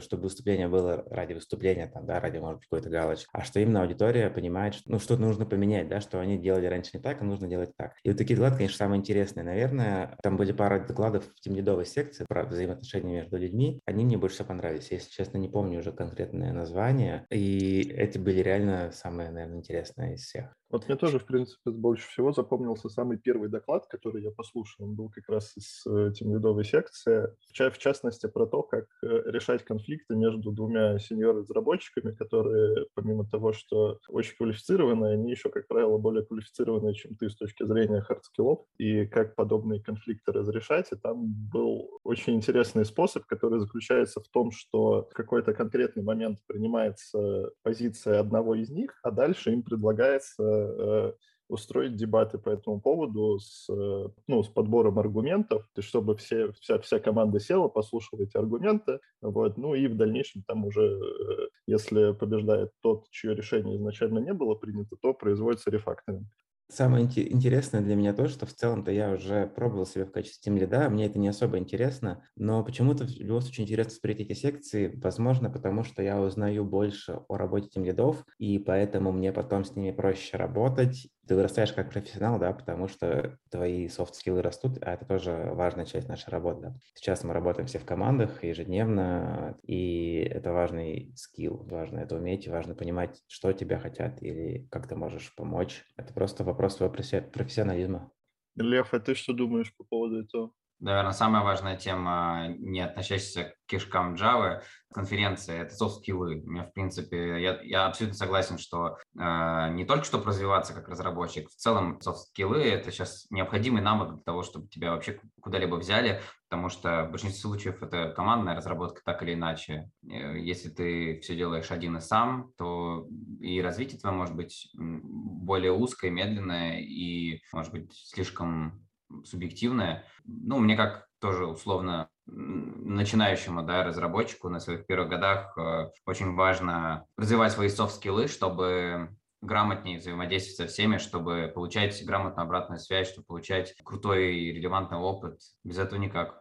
чтобы 0.00 0.24
выступление 0.24 0.68
было 0.68 1.04
ради 1.10 1.32
выступления, 1.32 1.86
там, 1.86 2.06
да, 2.06 2.20
ради, 2.20 2.38
может 2.38 2.58
быть, 2.58 2.68
какой-то 2.68 2.90
галочки, 2.90 3.28
а 3.32 3.42
что 3.42 3.60
именно 3.60 3.82
аудитория 3.82 4.30
понимает, 4.30 4.74
что, 4.74 4.90
ну, 4.90 4.98
что-то 4.98 5.22
нужно 5.22 5.46
поменять, 5.46 5.88
да, 5.88 6.00
что 6.00 6.20
они 6.20 6.38
делали 6.38 6.66
раньше 6.66 6.90
не 6.94 7.02
так, 7.02 7.09
так, 7.10 7.22
а 7.22 7.24
нужно 7.24 7.48
делать 7.48 7.76
так. 7.76 7.94
И 8.04 8.08
вот 8.08 8.18
такие 8.18 8.36
доклады, 8.36 8.56
конечно, 8.56 8.76
самые 8.76 9.00
интересные. 9.00 9.44
Наверное, 9.44 10.16
там 10.22 10.36
были 10.36 10.52
пара 10.52 10.84
докладов 10.86 11.24
в 11.24 11.40
тимлидовой 11.40 11.86
секции 11.86 12.24
про 12.28 12.44
взаимоотношения 12.44 13.22
между 13.22 13.36
людьми. 13.36 13.80
Они 13.84 14.04
мне 14.04 14.16
больше 14.16 14.36
всего 14.36 14.48
понравились. 14.48 14.90
Если 14.90 15.10
честно, 15.10 15.38
не 15.38 15.48
помню 15.48 15.80
уже 15.80 15.92
конкретное 15.92 16.52
название. 16.52 17.26
И 17.30 17.80
эти 17.90 18.18
были 18.18 18.40
реально 18.40 18.90
самые, 18.92 19.30
наверное, 19.30 19.58
интересные 19.58 20.14
из 20.14 20.22
всех. 20.22 20.54
Вот 20.70 20.86
мне 20.86 20.96
тоже, 20.96 21.18
в 21.18 21.26
принципе, 21.26 21.72
больше 21.72 22.08
всего 22.08 22.32
запомнился 22.32 22.88
самый 22.88 23.18
первый 23.18 23.48
доклад, 23.48 23.86
который 23.88 24.22
я 24.22 24.30
послушал. 24.30 24.86
Он 24.86 24.94
был 24.94 25.10
как 25.10 25.28
раз 25.28 25.56
из 25.56 25.84
э, 25.84 26.12
team 26.14 26.32
lead 26.32 26.48
овой 26.48 26.64
секции. 26.64 27.26
В 27.52 27.78
частности, 27.78 28.28
про 28.28 28.46
то, 28.46 28.62
как 28.62 28.84
э, 29.02 29.06
решать 29.26 29.64
конфликты 29.64 30.14
между 30.14 30.52
двумя 30.52 30.96
senior 31.00 31.31
разработчиками, 31.31 32.12
которые, 32.12 32.86
помимо 32.94 33.28
того, 33.28 33.52
что 33.52 33.98
очень 34.08 34.36
квалифицированные, 34.36 35.14
они 35.14 35.32
еще, 35.32 35.48
как 35.48 35.66
правило, 35.66 35.98
более 35.98 36.24
квалифицированные, 36.24 36.90
чем 37.00 37.16
ты 37.16 37.30
с 37.30 37.36
точки 37.36 37.64
зрения 37.64 38.00
hard 38.00 38.20
skill 38.20 38.45
ов, 38.45 38.60
и 38.78 39.06
как 39.06 39.34
подобные 39.34 39.80
конфликты 39.82 40.32
разрешать. 40.32 40.92
И 40.92 40.96
там 40.96 41.26
был 41.52 42.00
очень 42.04 42.34
интересный 42.34 42.84
способ, 42.84 43.24
который 43.26 43.60
заключается 43.60 44.20
в 44.20 44.28
том, 44.28 44.50
что 44.50 45.08
в 45.10 45.14
какой-то 45.14 45.54
конкретный 45.54 46.02
момент 46.02 46.38
принимается 46.46 47.50
позиция 47.62 48.20
одного 48.20 48.54
из 48.54 48.70
них, 48.70 48.98
а 49.02 49.10
дальше 49.10 49.52
им 49.52 49.62
предлагается 49.62 50.42
Э, 50.80 51.12
устроить 51.48 51.96
дебаты 51.96 52.38
по 52.38 52.50
этому 52.50 52.80
поводу 52.80 53.40
с, 53.40 53.68
э, 53.68 54.08
ну, 54.28 54.42
с 54.44 54.48
подбором 54.48 55.00
аргументов, 55.00 55.66
чтобы 55.80 56.16
все, 56.16 56.52
вся, 56.52 56.78
вся 56.78 57.00
команда 57.00 57.40
села, 57.40 57.66
послушала 57.66 58.22
эти 58.22 58.36
аргументы, 58.36 59.00
вот, 59.20 59.58
ну 59.58 59.74
и 59.74 59.88
в 59.88 59.96
дальнейшем 59.96 60.44
там 60.46 60.64
уже, 60.64 60.82
э, 60.82 61.48
если 61.66 62.12
побеждает 62.12 62.70
тот, 62.82 63.10
чье 63.10 63.34
решение 63.34 63.76
изначально 63.78 64.20
не 64.20 64.32
было 64.32 64.54
принято, 64.54 64.94
то 65.02 65.12
производится 65.12 65.72
рефакторинг. 65.72 66.28
Самое 66.70 67.04
интересное 67.04 67.80
для 67.80 67.96
меня 67.96 68.12
то, 68.12 68.28
что 68.28 68.46
в 68.46 68.54
целом-то 68.54 68.92
я 68.92 69.10
уже 69.10 69.48
пробовал 69.48 69.86
себя 69.86 70.06
в 70.06 70.12
качестве 70.12 70.40
тем 70.40 70.56
лида, 70.56 70.88
мне 70.88 71.06
это 71.06 71.18
не 71.18 71.26
особо 71.26 71.58
интересно, 71.58 72.22
но 72.36 72.62
почему-то 72.62 73.04
в 73.06 73.10
любом 73.10 73.40
случае 73.40 73.64
интересно 73.64 73.90
смотреть 73.90 74.20
эти 74.20 74.38
секции, 74.38 75.00
возможно, 75.02 75.50
потому 75.50 75.82
что 75.82 76.00
я 76.00 76.20
узнаю 76.20 76.64
больше 76.64 77.22
о 77.26 77.36
работе 77.36 77.68
тем 77.70 77.84
лидов, 77.84 78.24
и 78.38 78.60
поэтому 78.60 79.10
мне 79.10 79.32
потом 79.32 79.64
с 79.64 79.74
ними 79.74 79.90
проще 79.90 80.36
работать, 80.36 81.08
ты 81.30 81.36
вырастаешь 81.36 81.72
как 81.72 81.92
профессионал, 81.92 82.40
да, 82.40 82.52
потому 82.52 82.88
что 82.88 83.38
твои 83.52 83.86
софт-скиллы 83.86 84.42
растут, 84.42 84.78
а 84.82 84.94
это 84.94 85.04
тоже 85.04 85.50
важная 85.52 85.86
часть 85.86 86.08
нашей 86.08 86.28
работы. 86.30 86.74
Сейчас 86.96 87.22
мы 87.22 87.32
работаем 87.32 87.68
все 87.68 87.78
в 87.78 87.84
командах 87.84 88.42
ежедневно, 88.42 89.56
и 89.62 90.28
это 90.28 90.52
важный 90.52 91.12
скилл, 91.14 91.64
важно 91.70 92.00
это 92.00 92.16
уметь, 92.16 92.48
важно 92.48 92.74
понимать, 92.74 93.22
что 93.28 93.52
тебя 93.52 93.78
хотят 93.78 94.20
или 94.24 94.66
как 94.72 94.88
ты 94.88 94.96
можешь 94.96 95.32
помочь. 95.36 95.84
Это 95.96 96.12
просто 96.12 96.42
вопрос 96.42 96.74
твоего 96.74 96.92
профессионализма. 96.92 98.10
Лев, 98.56 98.92
а 98.92 98.98
ты 98.98 99.14
что 99.14 99.32
думаешь 99.32 99.72
по 99.76 99.84
поводу 99.84 100.24
этого? 100.24 100.50
Наверное, 100.80 101.12
самая 101.12 101.42
важная 101.42 101.76
тема, 101.76 102.46
не 102.58 102.80
относящаяся 102.80 103.44
к 103.44 103.54
кишкам 103.66 104.14
Java, 104.14 104.62
конференции, 104.92 105.58
это 105.58 105.74
софт-скиллы. 105.74 106.42
Мне, 106.44 106.64
в 106.64 106.72
принципе, 106.72 107.40
я, 107.40 107.60
я 107.62 107.86
абсолютно 107.86 108.16
согласен, 108.16 108.58
что 108.58 108.96
э, 109.18 109.68
не 109.72 109.84
только 109.84 110.04
чтобы 110.04 110.24
развиваться 110.24 110.72
как 110.72 110.88
разработчик, 110.88 111.48
в 111.48 111.54
целом 111.54 112.00
софт-скиллы– 112.00 112.62
это 112.64 112.90
сейчас 112.90 113.26
необходимый 113.30 113.82
навык 113.82 114.14
для 114.14 114.22
того, 114.22 114.42
чтобы 114.42 114.68
тебя 114.68 114.92
вообще 114.92 115.20
куда-либо 115.40 115.76
взяли, 115.76 116.20
потому 116.48 116.70
что 116.70 117.04
в 117.04 117.10
большинстве 117.10 117.40
случаев 117.40 117.82
это 117.82 118.10
командная 118.10 118.56
разработка 118.56 119.02
так 119.04 119.22
или 119.22 119.34
иначе. 119.34 119.90
Э, 120.02 120.38
если 120.38 120.70
ты 120.70 121.20
все 121.20 121.36
делаешь 121.36 121.70
один 121.70 121.98
и 121.98 122.00
сам, 122.00 122.52
то 122.56 123.06
и 123.38 123.60
развитие 123.60 124.00
твое 124.00 124.16
может 124.16 124.34
быть 124.34 124.70
более 124.74 125.72
узкое, 125.72 126.10
медленное 126.10 126.80
и, 126.80 127.42
может 127.52 127.70
быть, 127.70 127.92
слишком 127.92 128.82
субъективное. 129.24 130.04
Ну, 130.24 130.58
мне 130.58 130.76
как 130.76 131.08
тоже 131.20 131.46
условно 131.46 132.08
начинающему 132.26 133.62
да, 133.62 133.84
разработчику 133.84 134.48
на 134.48 134.60
своих 134.60 134.86
первых 134.86 135.10
годах 135.10 135.56
э, 135.58 135.90
очень 136.06 136.34
важно 136.34 137.06
развивать 137.16 137.52
свои 137.52 137.68
софт-скиллы, 137.68 138.28
чтобы 138.28 139.16
грамотнее 139.42 139.98
взаимодействовать 139.98 140.56
со 140.56 140.72
всеми, 140.72 140.98
чтобы 140.98 141.50
получать 141.54 142.04
грамотную 142.04 142.44
обратную 142.44 142.78
связь, 142.78 143.10
чтобы 143.10 143.26
получать 143.26 143.74
крутой 143.82 144.36
и 144.36 144.52
релевантный 144.52 144.98
опыт. 144.98 145.40
Без 145.64 145.78
этого 145.78 145.98
никак. 145.98 146.39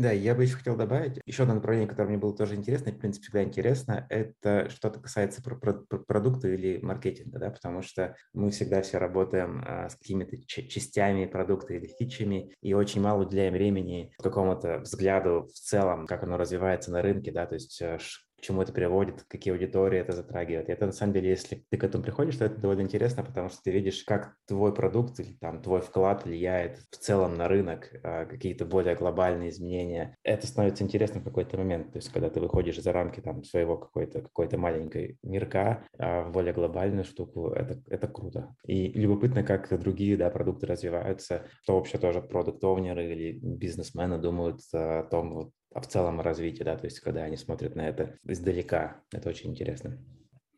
Да, 0.00 0.12
я 0.12 0.34
бы 0.34 0.44
еще 0.44 0.56
хотел 0.56 0.76
добавить, 0.76 1.20
еще 1.26 1.42
одно 1.42 1.56
направление, 1.56 1.86
которое 1.86 2.08
мне 2.08 2.16
было 2.16 2.34
тоже 2.34 2.54
интересно, 2.54 2.88
и, 2.88 2.92
в 2.92 2.98
принципе, 2.98 3.24
всегда 3.24 3.42
интересно, 3.42 4.06
это 4.08 4.70
что-то 4.70 4.98
касается 4.98 5.42
про 5.42 5.56
про 5.56 5.74
продукта 5.74 6.48
или 6.48 6.78
маркетинга, 6.78 7.38
да, 7.38 7.50
потому 7.50 7.82
что 7.82 8.16
мы 8.32 8.50
всегда 8.50 8.80
все 8.80 8.96
работаем 8.96 9.62
а, 9.62 9.90
с 9.90 9.96
какими-то 9.96 10.38
частями 10.46 11.26
продукта 11.26 11.74
или 11.74 11.86
фичами, 11.86 12.54
и 12.62 12.72
очень 12.72 13.02
мало 13.02 13.24
уделяем 13.24 13.52
времени 13.52 14.10
какому-то 14.22 14.78
взгляду 14.78 15.50
в 15.52 15.58
целом, 15.58 16.06
как 16.06 16.22
оно 16.22 16.38
развивается 16.38 16.90
на 16.90 17.02
рынке, 17.02 17.30
да, 17.30 17.44
то 17.44 17.56
есть 17.56 17.78
э, 17.82 17.98
чему 18.40 18.62
это 18.62 18.72
приводит, 18.72 19.24
какие 19.28 19.52
аудитории 19.52 19.98
это 19.98 20.12
затрагивает. 20.12 20.68
И 20.68 20.72
это 20.72 20.86
на 20.86 20.92
самом 20.92 21.12
деле, 21.12 21.30
если 21.30 21.64
ты 21.70 21.76
к 21.76 21.84
этому 21.84 22.02
приходишь, 22.04 22.36
то 22.36 22.44
это 22.44 22.60
довольно 22.60 22.82
интересно, 22.82 23.22
потому 23.22 23.48
что 23.48 23.62
ты 23.62 23.70
видишь, 23.70 24.04
как 24.04 24.34
твой 24.46 24.74
продукт 24.74 25.18
или 25.20 25.32
там 25.40 25.62
твой 25.62 25.80
вклад 25.80 26.24
влияет 26.24 26.78
в 26.90 26.96
целом 26.96 27.36
на 27.36 27.48
рынок, 27.48 27.90
а, 28.02 28.26
какие-то 28.26 28.64
более 28.64 28.94
глобальные 28.94 29.50
изменения. 29.50 30.16
Это 30.24 30.46
становится 30.46 30.84
интересным 30.84 31.22
в 31.22 31.24
какой-то 31.24 31.56
момент. 31.56 31.92
То 31.92 31.98
есть, 31.98 32.10
когда 32.12 32.30
ты 32.30 32.40
выходишь 32.40 32.80
за 32.80 32.92
рамки 32.92 33.20
там 33.20 33.44
своего 33.44 33.76
какой-то 33.76 34.22
какой-то 34.22 34.58
маленькой 34.58 35.18
мирка 35.22 35.84
а 35.98 36.24
в 36.24 36.32
более 36.32 36.52
глобальную 36.52 37.04
штуку, 37.04 37.50
это, 37.50 37.82
это 37.88 38.08
круто. 38.08 38.54
И 38.64 38.88
любопытно, 38.92 39.42
как 39.42 39.78
другие 39.80 40.16
да, 40.16 40.30
продукты 40.30 40.66
развиваются, 40.66 41.46
что 41.62 41.76
вообще 41.76 41.98
тоже 41.98 42.22
продукт-овнеры 42.22 43.12
или 43.12 43.38
бизнесмены 43.42 44.18
думают 44.18 44.60
о 44.72 45.04
том, 45.04 45.34
вот, 45.34 45.50
а 45.72 45.80
в 45.80 45.86
целом 45.86 46.20
развитие, 46.20 46.64
да, 46.64 46.76
то 46.76 46.86
есть 46.86 47.00
когда 47.00 47.22
они 47.22 47.36
смотрят 47.36 47.76
на 47.76 47.88
это 47.88 48.18
издалека, 48.24 49.02
это 49.12 49.28
очень 49.28 49.50
интересно. 49.50 49.98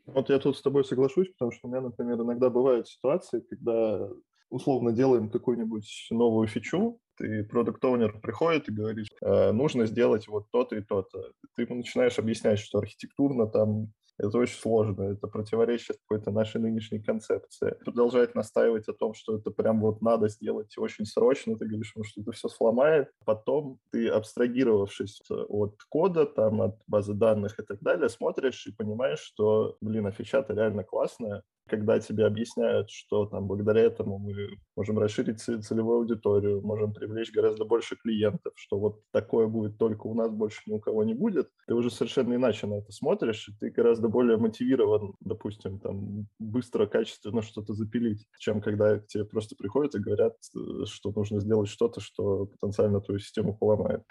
Вот 0.07 0.31
я 0.31 0.39
тут 0.39 0.57
с 0.57 0.63
тобой 0.63 0.85
соглашусь, 0.85 1.29
потому 1.31 1.53
что 1.53 1.69
у 1.69 1.71
меня, 1.71 1.81
например, 1.81 2.21
иногда 2.21 2.51
бывают 2.51 2.89
ситуации, 2.89 3.41
когда 3.41 4.09
условно 4.51 4.93
делаем 4.93 5.31
какую-нибудь 5.31 6.09
новую 6.11 6.49
фичу, 6.49 6.99
ты 7.17 7.45
продукт 7.45 7.85
оунер 7.85 8.21
приходит 8.21 8.69
и 8.69 8.73
говорит, 8.73 9.09
э, 9.21 9.53
нужно 9.53 9.87
сделать 9.87 10.29
вот 10.29 10.51
то-то 10.51 10.77
и 10.77 10.83
то-то. 10.83 11.33
Ты 11.55 11.63
ему 11.63 11.77
начинаешь 11.77 12.19
объяснять, 12.19 12.59
что 12.59 12.79
архитектурно 12.79 13.47
там 13.47 13.93
это 14.23 14.39
очень 14.39 14.59
сложно, 14.59 15.03
это 15.05 15.27
противоречит 15.27 15.99
какой-то 16.07 16.31
нашей 16.31 16.61
нынешней 16.61 17.03
концепции. 17.03 17.77
Продолжает 17.85 18.35
настаивать 18.35 18.89
о 18.89 18.93
том, 18.93 19.15
что 19.15 19.37
это 19.37 19.51
прям 19.51 19.81
вот 19.81 20.01
надо 20.01 20.29
сделать 20.29 20.77
очень 20.79 21.05
срочно, 21.05 21.57
ты 21.57 21.67
говоришь, 21.67 21.93
что 22.05 22.21
это 22.21 22.33
все 22.33 22.49
сломает. 22.49 23.09
Потом 23.25 23.79
ты, 23.91 24.09
абстрагировавшись 24.09 25.23
от 25.31 25.77
кода, 25.89 26.27
там, 26.27 26.63
от 26.63 26.77
базы 26.87 27.15
данных 27.15 27.59
и 27.59 27.63
так 27.63 27.81
далее, 27.81 28.09
смотришь 28.09 28.67
и 28.67 28.73
понимаешь, 28.73 29.21
что, 29.21 29.77
блин, 29.81 30.07
а 30.07 30.13
фича-то 30.13 30.55
реально 30.55 30.85
классная, 30.85 31.43
когда 31.69 31.99
тебе 32.01 32.27
объясняют, 32.27 32.91
что 32.91 33.27
там 33.27 33.47
благодаря 33.47 33.83
этому 33.83 34.19
мы 34.19 34.59
можем 34.77 34.99
расширить 34.99 35.41
целевую 35.41 35.99
аудиторию, 35.99 36.61
можем 36.63 36.93
привлечь 36.93 37.33
гораздо 37.33 37.65
больше 37.65 37.97
клиентов, 37.97 38.53
что 38.57 38.79
вот 38.79 39.01
такое 39.11 39.47
будет 39.47 39.79
только 39.79 40.07
у 40.07 40.15
нас, 40.15 40.31
больше 40.31 40.63
ни 40.67 40.73
у 40.75 40.81
кого 40.81 41.05
не 41.05 41.15
будет, 41.15 41.49
ты 41.67 41.75
уже 41.75 41.91
совершенно 41.91 42.35
иначе 42.35 42.67
на 42.67 42.75
это 42.75 42.93
смотришь, 42.93 43.49
и 43.49 43.53
ты 43.59 43.71
гораздо 43.71 44.09
более 44.09 44.37
мотивирован, 44.37 45.15
допустим, 45.21 45.79
там 45.79 46.27
быстро, 46.39 46.87
качественно 46.87 47.43
что-то 47.43 47.75
запилить, 47.75 48.27
чем 48.39 48.61
когда 48.61 48.99
к 48.99 49.07
тебе 49.07 49.25
просто 49.25 49.57
приходят 49.57 49.95
и 49.95 50.01
говорят, 50.01 50.35
э, 50.55 50.85
что 50.87 51.13
нужно 51.15 51.41
сделать 51.41 51.69
что-то, 51.69 52.01
что 52.01 52.47
потенциально 52.47 53.01
твою 53.01 53.19
систему 53.19 53.57
поломает. 53.57 54.03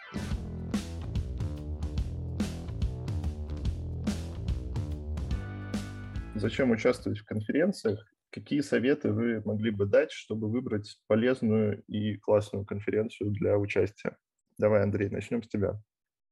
Зачем 6.42 6.72
участвовать 6.72 7.20
в 7.20 7.26
конференциях? 7.26 8.04
Какие 8.32 8.62
советы 8.62 9.12
вы 9.12 9.44
могли 9.46 9.70
бы 9.70 9.86
дать, 9.86 10.12
чтобы 10.12 10.50
выбрать 10.50 10.98
полезную 11.06 11.84
и 11.84 12.16
классную 12.16 12.66
конференцию 12.66 13.30
для 13.30 13.60
участия? 13.60 14.18
Давай, 14.58 14.82
Андрей, 14.82 15.10
начнем 15.10 15.44
с 15.44 15.48
тебя. 15.48 15.80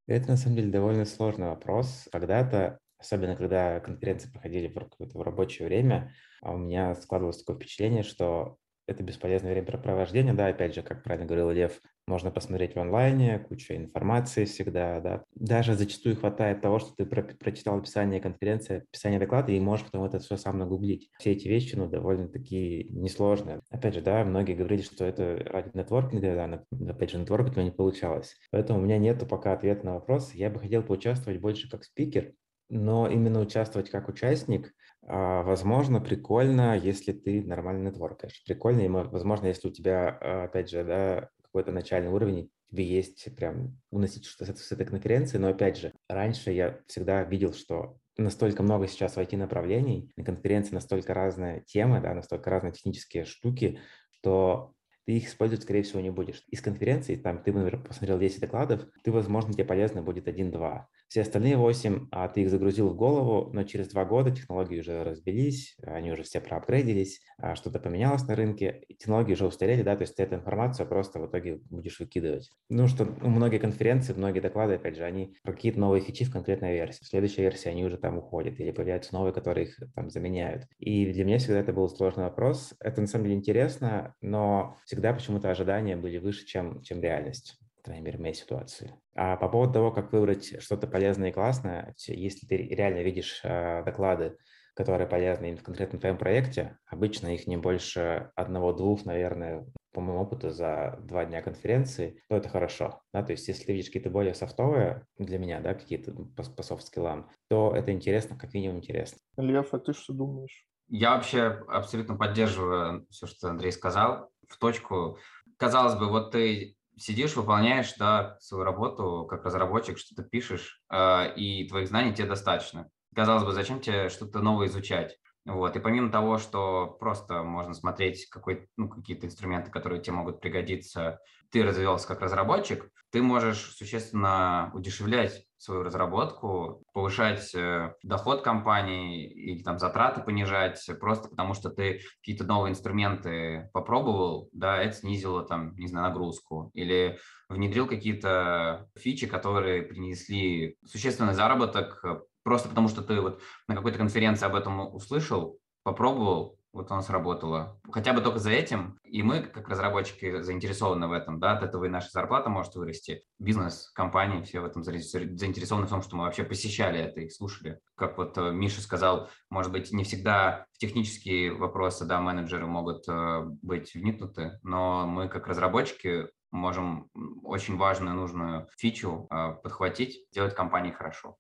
Это 0.08 0.30
на 0.30 0.38
самом 0.38 0.56
деле 0.56 0.72
довольно 0.72 1.06
сложный 1.06 1.50
вопрос. 1.50 2.08
Когда-то, 2.12 2.80
особенно 2.98 3.36
когда 3.36 3.80
конференции 3.82 4.32
проходили 4.32 4.68
в, 4.68 5.14
в 5.14 5.22
рабочее 5.22 5.68
время, 5.68 6.12
а 6.42 6.54
у 6.54 6.58
меня 6.58 6.96
складывалось 6.96 7.44
такое 7.44 7.58
впечатление, 7.58 8.02
что 8.02 8.58
это 8.90 9.04
бесполезное 9.04 9.54
времяпрепровождение, 9.54 10.34
да, 10.34 10.48
опять 10.48 10.76
же, 10.76 10.82
как 10.82 11.04
правильно 11.04 11.28
говорил 11.28 11.52
Лев, 11.52 11.80
можно 12.08 12.32
посмотреть 12.32 12.76
в 12.76 12.80
онлайне, 12.80 13.40
куча 13.40 13.78
информации 13.78 14.46
всегда, 14.46 15.00
да. 15.00 15.24
Даже 15.36 15.76
зачастую 15.76 16.16
хватает 16.16 16.62
того, 16.62 16.80
что 16.80 16.96
ты 16.96 17.06
про 17.06 17.22
прочитал 17.22 17.78
описание 17.78 18.20
конференции, 18.20 18.84
описание 18.92 19.20
доклада, 19.20 19.52
и 19.52 19.60
можешь 19.60 19.86
потом 19.86 20.04
это 20.06 20.20
все 20.20 20.36
сам 20.36 20.58
нагуглить. 20.58 21.10
Все 21.20 21.32
эти 21.32 21.48
вещи, 21.48 21.76
ну, 21.76 21.88
довольно-таки 21.88 22.88
несложные. 22.90 23.62
Опять 23.70 23.94
же, 23.94 24.02
да, 24.02 24.24
многие 24.24 24.56
говорили, 24.56 24.82
что 24.82 25.06
это 25.06 25.38
ради 25.46 25.70
нетворкинга, 25.76 26.36
да, 26.36 26.48
но, 26.48 26.90
опять 26.90 27.12
же, 27.12 27.20
нетворкинг 27.20 27.58
не 27.58 27.72
получалось. 27.72 28.36
Поэтому 28.52 28.80
у 28.80 28.82
меня 28.82 28.98
нету 28.98 29.28
пока 29.28 29.54
ответа 29.54 29.86
на 29.86 29.94
вопрос. 29.94 30.34
Я 30.34 30.50
бы 30.50 30.60
хотел 30.60 30.82
поучаствовать 30.82 31.40
больше 31.40 31.70
как 31.70 31.84
спикер, 31.84 32.34
но 32.70 33.08
именно 33.08 33.40
участвовать 33.40 33.90
как 33.90 34.10
участник, 34.10 34.74
возможно, 35.10 36.00
прикольно, 36.00 36.78
если 36.78 37.12
ты 37.14 37.44
нормально 37.44 37.90
нетворкаешь. 37.90 38.44
Прикольно, 38.46 38.82
и, 38.82 38.88
возможно, 38.88 39.48
если 39.48 39.68
у 39.68 39.72
тебя, 39.72 40.18
а, 40.22 40.44
опять 40.44 40.70
же, 40.70 40.84
да, 40.84 41.30
какой-то 41.44 41.72
начальный 41.72 42.12
уровень, 42.12 42.52
тебе 42.70 42.86
есть 42.86 43.36
прям 43.36 43.80
уносить 43.90 44.26
что-то 44.26 44.54
с 44.54 44.72
этой 44.72 44.86
конференции, 44.86 45.38
но 45.38 45.50
опять 45.50 45.78
же, 45.78 45.94
раньше 46.08 46.52
я 46.52 46.80
всегда 46.88 47.24
видел, 47.24 47.54
что 47.54 47.98
настолько 48.18 48.62
много 48.62 48.88
сейчас 48.88 49.18
IT-направлений, 49.18 50.12
на 50.16 50.24
конференции 50.24 50.76
настолько 50.76 51.14
разные 51.14 51.64
темы, 51.66 52.02
да, 52.02 52.14
настолько 52.14 52.50
разные 52.50 52.74
технические 52.74 53.26
штуки, 53.26 53.80
что 54.12 54.74
ты 55.10 55.18
их 55.18 55.28
использовать, 55.28 55.64
скорее 55.64 55.82
всего, 55.82 56.02
не 56.02 56.12
будешь. 56.12 56.44
Из 56.50 56.62
конференции, 56.62 57.16
там, 57.16 57.42
ты, 57.42 57.52
например, 57.52 57.82
посмотрел 57.82 58.20
10 58.20 58.42
докладов, 58.42 58.86
ты, 59.04 59.12
возможно, 59.12 59.52
тебе 59.52 59.66
полезно 59.66 60.04
будет 60.04 60.28
один-два. 60.28 60.88
Все 61.08 61.22
остальные 61.22 61.58
8, 61.58 62.10
а 62.12 62.28
ты 62.28 62.44
их 62.44 62.52
загрузил 62.52 62.90
в 62.90 62.96
голову, 62.96 63.50
но 63.52 63.64
через 63.64 63.88
два 63.88 64.06
года 64.06 64.30
технологии 64.30 64.80
уже 64.80 65.04
разбились, 65.04 65.76
они 65.82 66.12
уже 66.12 66.22
все 66.22 66.40
проапгрейдились, 66.40 67.22
а 67.40 67.56
что-то 67.56 67.80
поменялось 67.80 68.28
на 68.28 68.36
рынке, 68.36 68.84
технологии 69.00 69.34
уже 69.34 69.48
устарели, 69.48 69.82
да, 69.82 69.96
то 69.96 70.04
есть 70.04 70.16
ты 70.16 70.22
эту 70.22 70.36
информацию 70.36 70.88
просто 70.88 71.20
в 71.20 71.26
итоге 71.26 71.56
будешь 71.72 72.00
выкидывать. 72.00 72.52
Ну, 72.70 72.88
что 72.88 73.06
ну, 73.06 73.30
многие 73.30 73.58
конференции, 73.58 74.14
многие 74.14 74.42
доклады, 74.42 74.76
опять 74.76 74.98
же, 74.98 75.04
они 75.04 75.36
про 75.42 75.54
какие-то 75.54 75.80
новые 75.80 76.04
фичи 76.04 76.26
в 76.26 76.32
конкретной 76.32 76.74
версии. 76.74 77.04
В 77.04 77.08
следующей 77.08 77.42
версии 77.42 77.70
они 77.70 77.84
уже 77.84 77.98
там 77.98 78.20
уходят 78.20 78.60
или 78.60 78.70
появляются 78.70 79.16
новые, 79.16 79.34
которые 79.34 79.66
их 79.66 79.80
там 79.96 80.12
заменяют. 80.12 80.68
И 80.78 81.12
для 81.12 81.26
меня 81.26 81.40
всегда 81.40 81.62
это 81.62 81.74
был 81.74 81.90
сложный 81.90 82.26
вопрос. 82.26 82.76
Это 82.80 83.02
на 83.02 83.08
самом 83.08 83.24
деле 83.24 83.38
интересно, 83.38 84.14
но 84.22 84.78
всегда 84.86 84.99
почему-то 85.02 85.50
ожидания 85.50 85.96
были 85.96 86.18
выше, 86.18 86.46
чем, 86.46 86.82
чем 86.82 87.02
реальность 87.02 87.58
по 87.78 87.84
крайней 87.84 88.04
мере, 88.04 88.18
в 88.18 88.22
моей 88.22 88.34
ситуации. 88.34 88.94
А 89.16 89.38
по 89.38 89.48
поводу 89.48 89.74
того, 89.74 89.92
как 89.92 90.12
выбрать 90.12 90.62
что-то 90.62 90.86
полезное 90.86 91.30
и 91.30 91.32
классное, 91.32 91.96
если 92.08 92.46
ты 92.46 92.58
реально 92.58 93.02
видишь 93.04 93.40
э, 93.44 93.84
доклады, 93.86 94.36
которые 94.80 95.08
полезны 95.08 95.58
в 95.58 95.62
конкретно 95.64 96.00
твоем 96.00 96.18
проекте. 96.18 96.78
Обычно 96.88 97.34
их 97.34 97.48
не 97.48 97.58
больше 97.58 98.32
одного-двух, 98.36 99.06
наверное, 99.06 99.66
по 99.92 100.00
моему 100.00 100.22
опыту, 100.22 100.52
за 100.52 100.98
два 101.02 101.26
дня 101.26 101.42
конференции, 101.42 102.22
то 102.30 102.38
это 102.38 102.48
хорошо. 102.48 103.02
Да? 103.14 103.22
То 103.22 103.34
есть 103.34 103.48
если 103.50 103.74
видишь 103.74 103.88
какие-то 103.88 104.10
более 104.10 104.34
софтовые 104.34 105.06
для 105.18 105.38
меня, 105.38 105.60
да, 105.60 105.74
какие-то 105.74 106.14
по, 106.14 106.44
по 106.44 106.64
софт-скиллам, 106.64 107.30
то 107.50 107.76
это 107.76 107.92
интересно, 107.92 108.38
как 108.38 108.54
минимум 108.54 108.78
интересно. 108.78 109.18
Лев, 109.36 109.74
а 109.74 109.80
ты 109.80 109.92
что 109.92 110.14
думаешь? 110.14 110.66
Я 110.90 111.16
вообще 111.16 111.64
абсолютно 111.68 112.16
поддерживаю 112.16 113.06
все, 113.12 113.28
что 113.28 113.50
Андрей 113.50 113.72
сказал, 113.72 114.32
в 114.48 114.58
точку. 114.58 115.20
Казалось 115.58 115.96
бы, 115.96 116.08
вот 116.08 116.32
ты 116.32 116.78
сидишь, 116.98 117.36
выполняешь 117.36 117.94
да, 117.98 118.38
свою 118.40 118.64
работу 118.64 119.26
как 119.30 119.46
разработчик, 119.46 119.98
что-то 119.98 120.24
пишешь, 120.24 120.82
э, 120.92 121.34
и 121.36 121.68
твоих 121.68 121.88
знаний 121.88 122.14
тебе 122.14 122.28
достаточно. 122.28 122.90
Казалось 123.16 123.44
бы, 123.44 123.54
зачем 123.54 123.80
тебе 123.82 124.10
что-то 124.10 124.40
новое 124.40 124.68
изучать? 124.68 125.18
Вот. 125.50 125.76
И 125.76 125.80
помимо 125.80 126.12
того, 126.12 126.38
что 126.38 126.96
просто 127.00 127.42
можно 127.42 127.74
смотреть 127.74 128.28
какой, 128.30 128.70
ну, 128.78 128.88
какие-то 128.88 129.26
инструменты, 129.26 129.72
которые 129.72 130.02
тебе 130.02 130.14
могут 130.14 130.42
пригодиться, 130.42 131.20
ты 131.52 131.64
развивался 131.64 132.08
как 132.08 132.22
разработчик, 132.22 132.88
ты 133.12 133.24
можешь 133.24 133.76
существенно 133.76 134.70
удешевлять 134.76 135.44
свою 135.58 135.84
разработку, 135.84 136.84
повышать 136.94 137.54
э, 137.56 137.94
доход 138.04 138.44
компании 138.44 139.28
или 139.28 139.64
там 139.64 139.80
затраты 139.80 140.22
понижать, 140.22 140.88
просто 141.02 141.28
потому 141.28 141.54
что 141.54 141.70
ты 141.70 142.02
какие-то 142.22 142.46
новые 142.46 142.72
инструменты 142.72 143.70
попробовал, 143.74 144.50
да, 144.54 144.82
это 144.82 144.96
снизило 144.96 145.44
там, 145.44 145.76
не 145.76 145.88
знаю, 145.88 146.10
нагрузку. 146.10 146.70
Или 146.76 147.18
внедрил 147.50 147.88
какие-то 147.88 148.88
фичи, 148.96 149.26
которые 149.26 149.82
принесли 149.82 150.78
существенный 150.86 151.34
заработок 151.34 152.06
просто 152.50 152.68
потому 152.68 152.88
что 152.88 153.04
ты 153.04 153.22
вот 153.22 153.44
на 153.68 153.76
какой-то 153.76 154.00
конференции 154.00 154.48
об 154.48 154.56
этом 154.56 154.92
услышал, 154.96 155.60
попробовал, 155.84 156.58
вот 156.74 156.90
оно 156.90 157.04
сработало. 157.04 157.80
Хотя 157.92 158.12
бы 158.12 158.22
только 158.22 158.40
за 158.40 158.50
этим. 158.50 158.98
И 159.04 159.22
мы, 159.22 159.42
как 159.42 159.70
разработчики, 159.70 160.42
заинтересованы 160.42 161.08
в 161.08 161.12
этом. 161.12 161.40
Да? 161.40 161.52
От 161.52 161.62
этого 161.62 161.86
и 161.86 161.90
наша 161.90 162.10
зарплата 162.10 162.50
может 162.50 162.74
вырасти. 162.74 163.24
Бизнес, 163.38 163.92
компании, 163.94 164.42
все 164.42 164.62
в 164.62 164.66
этом 164.66 164.84
заинтересованы 164.84 165.86
в 165.86 165.90
том, 165.92 166.02
что 166.02 166.16
мы 166.16 166.24
вообще 166.24 166.44
посещали 166.44 167.00
это 167.00 167.22
и 167.22 167.30
слушали. 167.30 167.80
Как 167.96 168.18
вот 168.18 168.36
э, 168.40 168.52
Миша 168.52 168.82
сказал, 168.82 169.30
может 169.52 169.72
быть, 169.72 169.92
не 169.92 170.04
всегда 170.04 170.66
в 170.74 170.80
технические 170.80 171.54
вопросы 171.54 172.06
да, 172.06 172.20
менеджеры 172.20 172.66
могут 172.66 173.08
э, 173.08 173.42
быть 173.62 173.94
вникнуты, 173.94 174.60
но 174.64 175.06
мы, 175.06 175.28
как 175.28 175.46
разработчики, 175.46 176.30
можем 176.50 177.12
очень 177.44 177.78
важную, 177.78 178.16
нужную 178.16 178.68
фичу 178.76 179.28
э, 179.30 179.54
подхватить, 179.62 180.26
сделать 180.32 180.56
компании 180.56 180.92
хорошо 180.92 181.38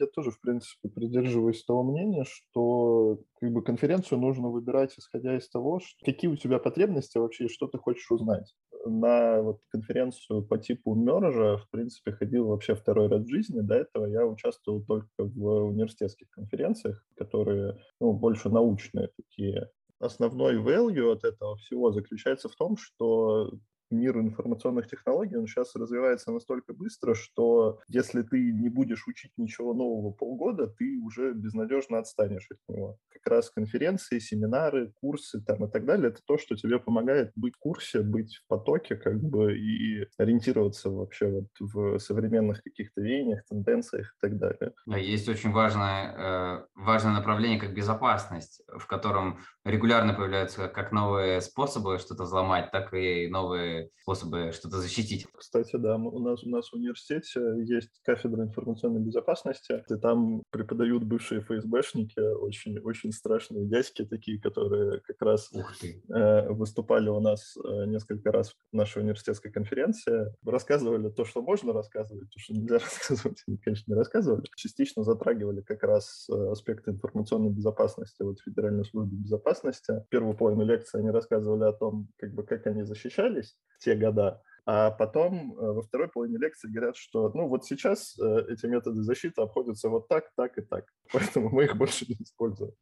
я 0.00 0.06
тоже, 0.06 0.30
в 0.30 0.40
принципе, 0.40 0.88
придерживаюсь 0.88 1.64
того 1.64 1.82
мнения, 1.82 2.24
что 2.24 3.20
как 3.40 3.52
бы 3.52 3.62
конференцию 3.62 4.18
нужно 4.20 4.48
выбирать, 4.48 4.94
исходя 4.98 5.36
из 5.36 5.48
того, 5.48 5.80
что, 5.80 6.04
какие 6.04 6.30
у 6.30 6.36
тебя 6.36 6.58
потребности 6.58 7.18
вообще 7.18 7.44
и 7.44 7.48
что 7.48 7.66
ты 7.68 7.78
хочешь 7.78 8.10
узнать. 8.10 8.54
На 8.86 9.42
вот 9.42 9.60
конференцию 9.68 10.42
по 10.46 10.58
типу 10.58 10.94
Мержа, 10.94 11.58
в 11.58 11.68
принципе, 11.70 12.12
ходил 12.12 12.46
вообще 12.46 12.74
второй 12.74 13.08
раз 13.08 13.22
в 13.24 13.28
жизни. 13.28 13.60
До 13.60 13.74
этого 13.74 14.06
я 14.06 14.26
участвовал 14.26 14.82
только 14.82 15.08
в 15.18 15.66
университетских 15.68 16.30
конференциях, 16.30 17.04
которые 17.16 17.78
ну, 18.00 18.12
больше 18.14 18.48
научные 18.48 19.10
такие. 19.16 19.68
Основной 19.98 20.56
value 20.56 21.12
от 21.12 21.24
этого 21.24 21.56
всего 21.56 21.92
заключается 21.92 22.48
в 22.48 22.56
том, 22.56 22.78
что 22.78 23.52
мир 23.90 24.18
информационных 24.18 24.88
технологий, 24.88 25.36
он 25.36 25.46
сейчас 25.46 25.74
развивается 25.74 26.32
настолько 26.32 26.72
быстро, 26.72 27.14
что 27.14 27.80
если 27.88 28.22
ты 28.22 28.52
не 28.52 28.68
будешь 28.68 29.06
учить 29.06 29.32
ничего 29.36 29.74
нового 29.74 30.12
полгода, 30.12 30.66
ты 30.66 30.98
уже 30.98 31.32
безнадежно 31.32 31.98
отстанешь 31.98 32.48
от 32.50 32.58
него. 32.68 32.98
Как 33.08 33.26
раз 33.26 33.50
конференции, 33.50 34.18
семинары, 34.18 34.92
курсы 35.00 35.40
там 35.42 35.64
и 35.64 35.70
так 35.70 35.84
далее, 35.84 36.08
это 36.08 36.20
то, 36.24 36.38
что 36.38 36.56
тебе 36.56 36.78
помогает 36.78 37.32
быть 37.34 37.54
в 37.56 37.58
курсе, 37.58 38.00
быть 38.00 38.36
в 38.36 38.46
потоке 38.46 38.96
как 38.96 39.20
бы 39.20 39.56
и 39.56 40.06
ориентироваться 40.18 40.90
вообще 40.90 41.26
вот 41.30 41.48
в 41.58 41.98
современных 41.98 42.62
каких-то 42.62 43.00
веяниях, 43.00 43.44
тенденциях 43.46 44.14
и 44.16 44.20
так 44.20 44.38
далее. 44.38 44.72
Есть 44.86 45.28
очень 45.28 45.52
важное, 45.52 46.14
э, 46.16 46.66
важное 46.74 47.12
направление, 47.12 47.60
как 47.60 47.74
безопасность, 47.74 48.62
в 48.68 48.86
котором 48.86 49.38
регулярно 49.64 50.14
появляются 50.14 50.68
как 50.68 50.92
новые 50.92 51.40
способы 51.40 51.98
что-то 51.98 52.24
взломать, 52.24 52.70
так 52.70 52.92
и 52.94 53.28
новые 53.28 53.79
способы 54.02 54.52
что-то 54.52 54.78
защитить. 54.78 55.26
Кстати, 55.36 55.76
да, 55.76 55.96
у 55.96 56.18
нас, 56.18 56.42
у 56.44 56.48
нас 56.48 56.70
в 56.70 56.74
университете 56.74 57.40
есть 57.64 58.00
кафедра 58.04 58.42
информационной 58.42 59.00
безопасности, 59.00 59.84
и 59.88 59.96
там 59.96 60.42
преподают 60.50 61.04
бывшие 61.04 61.40
ФСБшники, 61.40 62.20
очень, 62.20 62.78
очень 62.78 63.12
страшные 63.12 63.66
дядьки 63.66 64.04
такие, 64.04 64.40
которые 64.40 65.00
как 65.00 65.20
раз 65.22 65.50
э, 65.52 66.48
выступали 66.50 67.08
у 67.08 67.20
нас 67.20 67.56
э, 67.56 67.86
несколько 67.86 68.32
раз 68.32 68.52
в 68.52 68.76
нашей 68.76 69.02
университетской 69.02 69.50
конференции, 69.50 70.32
рассказывали 70.44 71.10
то, 71.10 71.24
что 71.24 71.42
можно 71.42 71.72
рассказывать, 71.72 72.30
то, 72.30 72.38
что 72.38 72.54
нельзя 72.54 72.74
рассказывать, 72.78 73.42
они, 73.46 73.58
конечно, 73.58 73.92
не 73.92 73.96
рассказывали. 73.98 74.44
Частично 74.56 75.02
затрагивали 75.02 75.60
как 75.62 75.82
раз 75.82 76.26
э, 76.30 76.50
аспекты 76.50 76.92
информационной 76.92 77.50
безопасности, 77.50 78.22
вот 78.22 78.40
Федеральной 78.40 78.84
службы 78.84 79.16
безопасности. 79.16 80.04
Первую 80.10 80.36
половину 80.36 80.64
лекции 80.64 80.98
они 80.98 81.10
рассказывали 81.10 81.64
о 81.64 81.72
том, 81.72 82.08
как 82.18 82.34
бы, 82.34 82.42
как 82.44 82.66
они 82.66 82.82
защищались, 82.82 83.56
те 83.80 83.96
года. 83.96 84.42
А 84.66 84.90
потом 84.90 85.52
э, 85.58 85.72
во 85.72 85.82
второй 85.82 86.08
половине 86.08 86.38
лекции 86.38 86.68
говорят, 86.68 86.96
что 86.96 87.32
ну 87.34 87.48
вот 87.48 87.64
сейчас 87.64 88.16
э, 88.20 88.44
эти 88.50 88.66
методы 88.66 89.02
защиты 89.02 89.40
обходятся 89.42 89.88
вот 89.88 90.06
так, 90.06 90.30
так 90.36 90.56
и 90.58 90.60
так. 90.60 90.84
Поэтому 91.12 91.50
мы 91.50 91.64
их 91.64 91.76
больше 91.76 92.04
не 92.08 92.14
используем. 92.20 92.72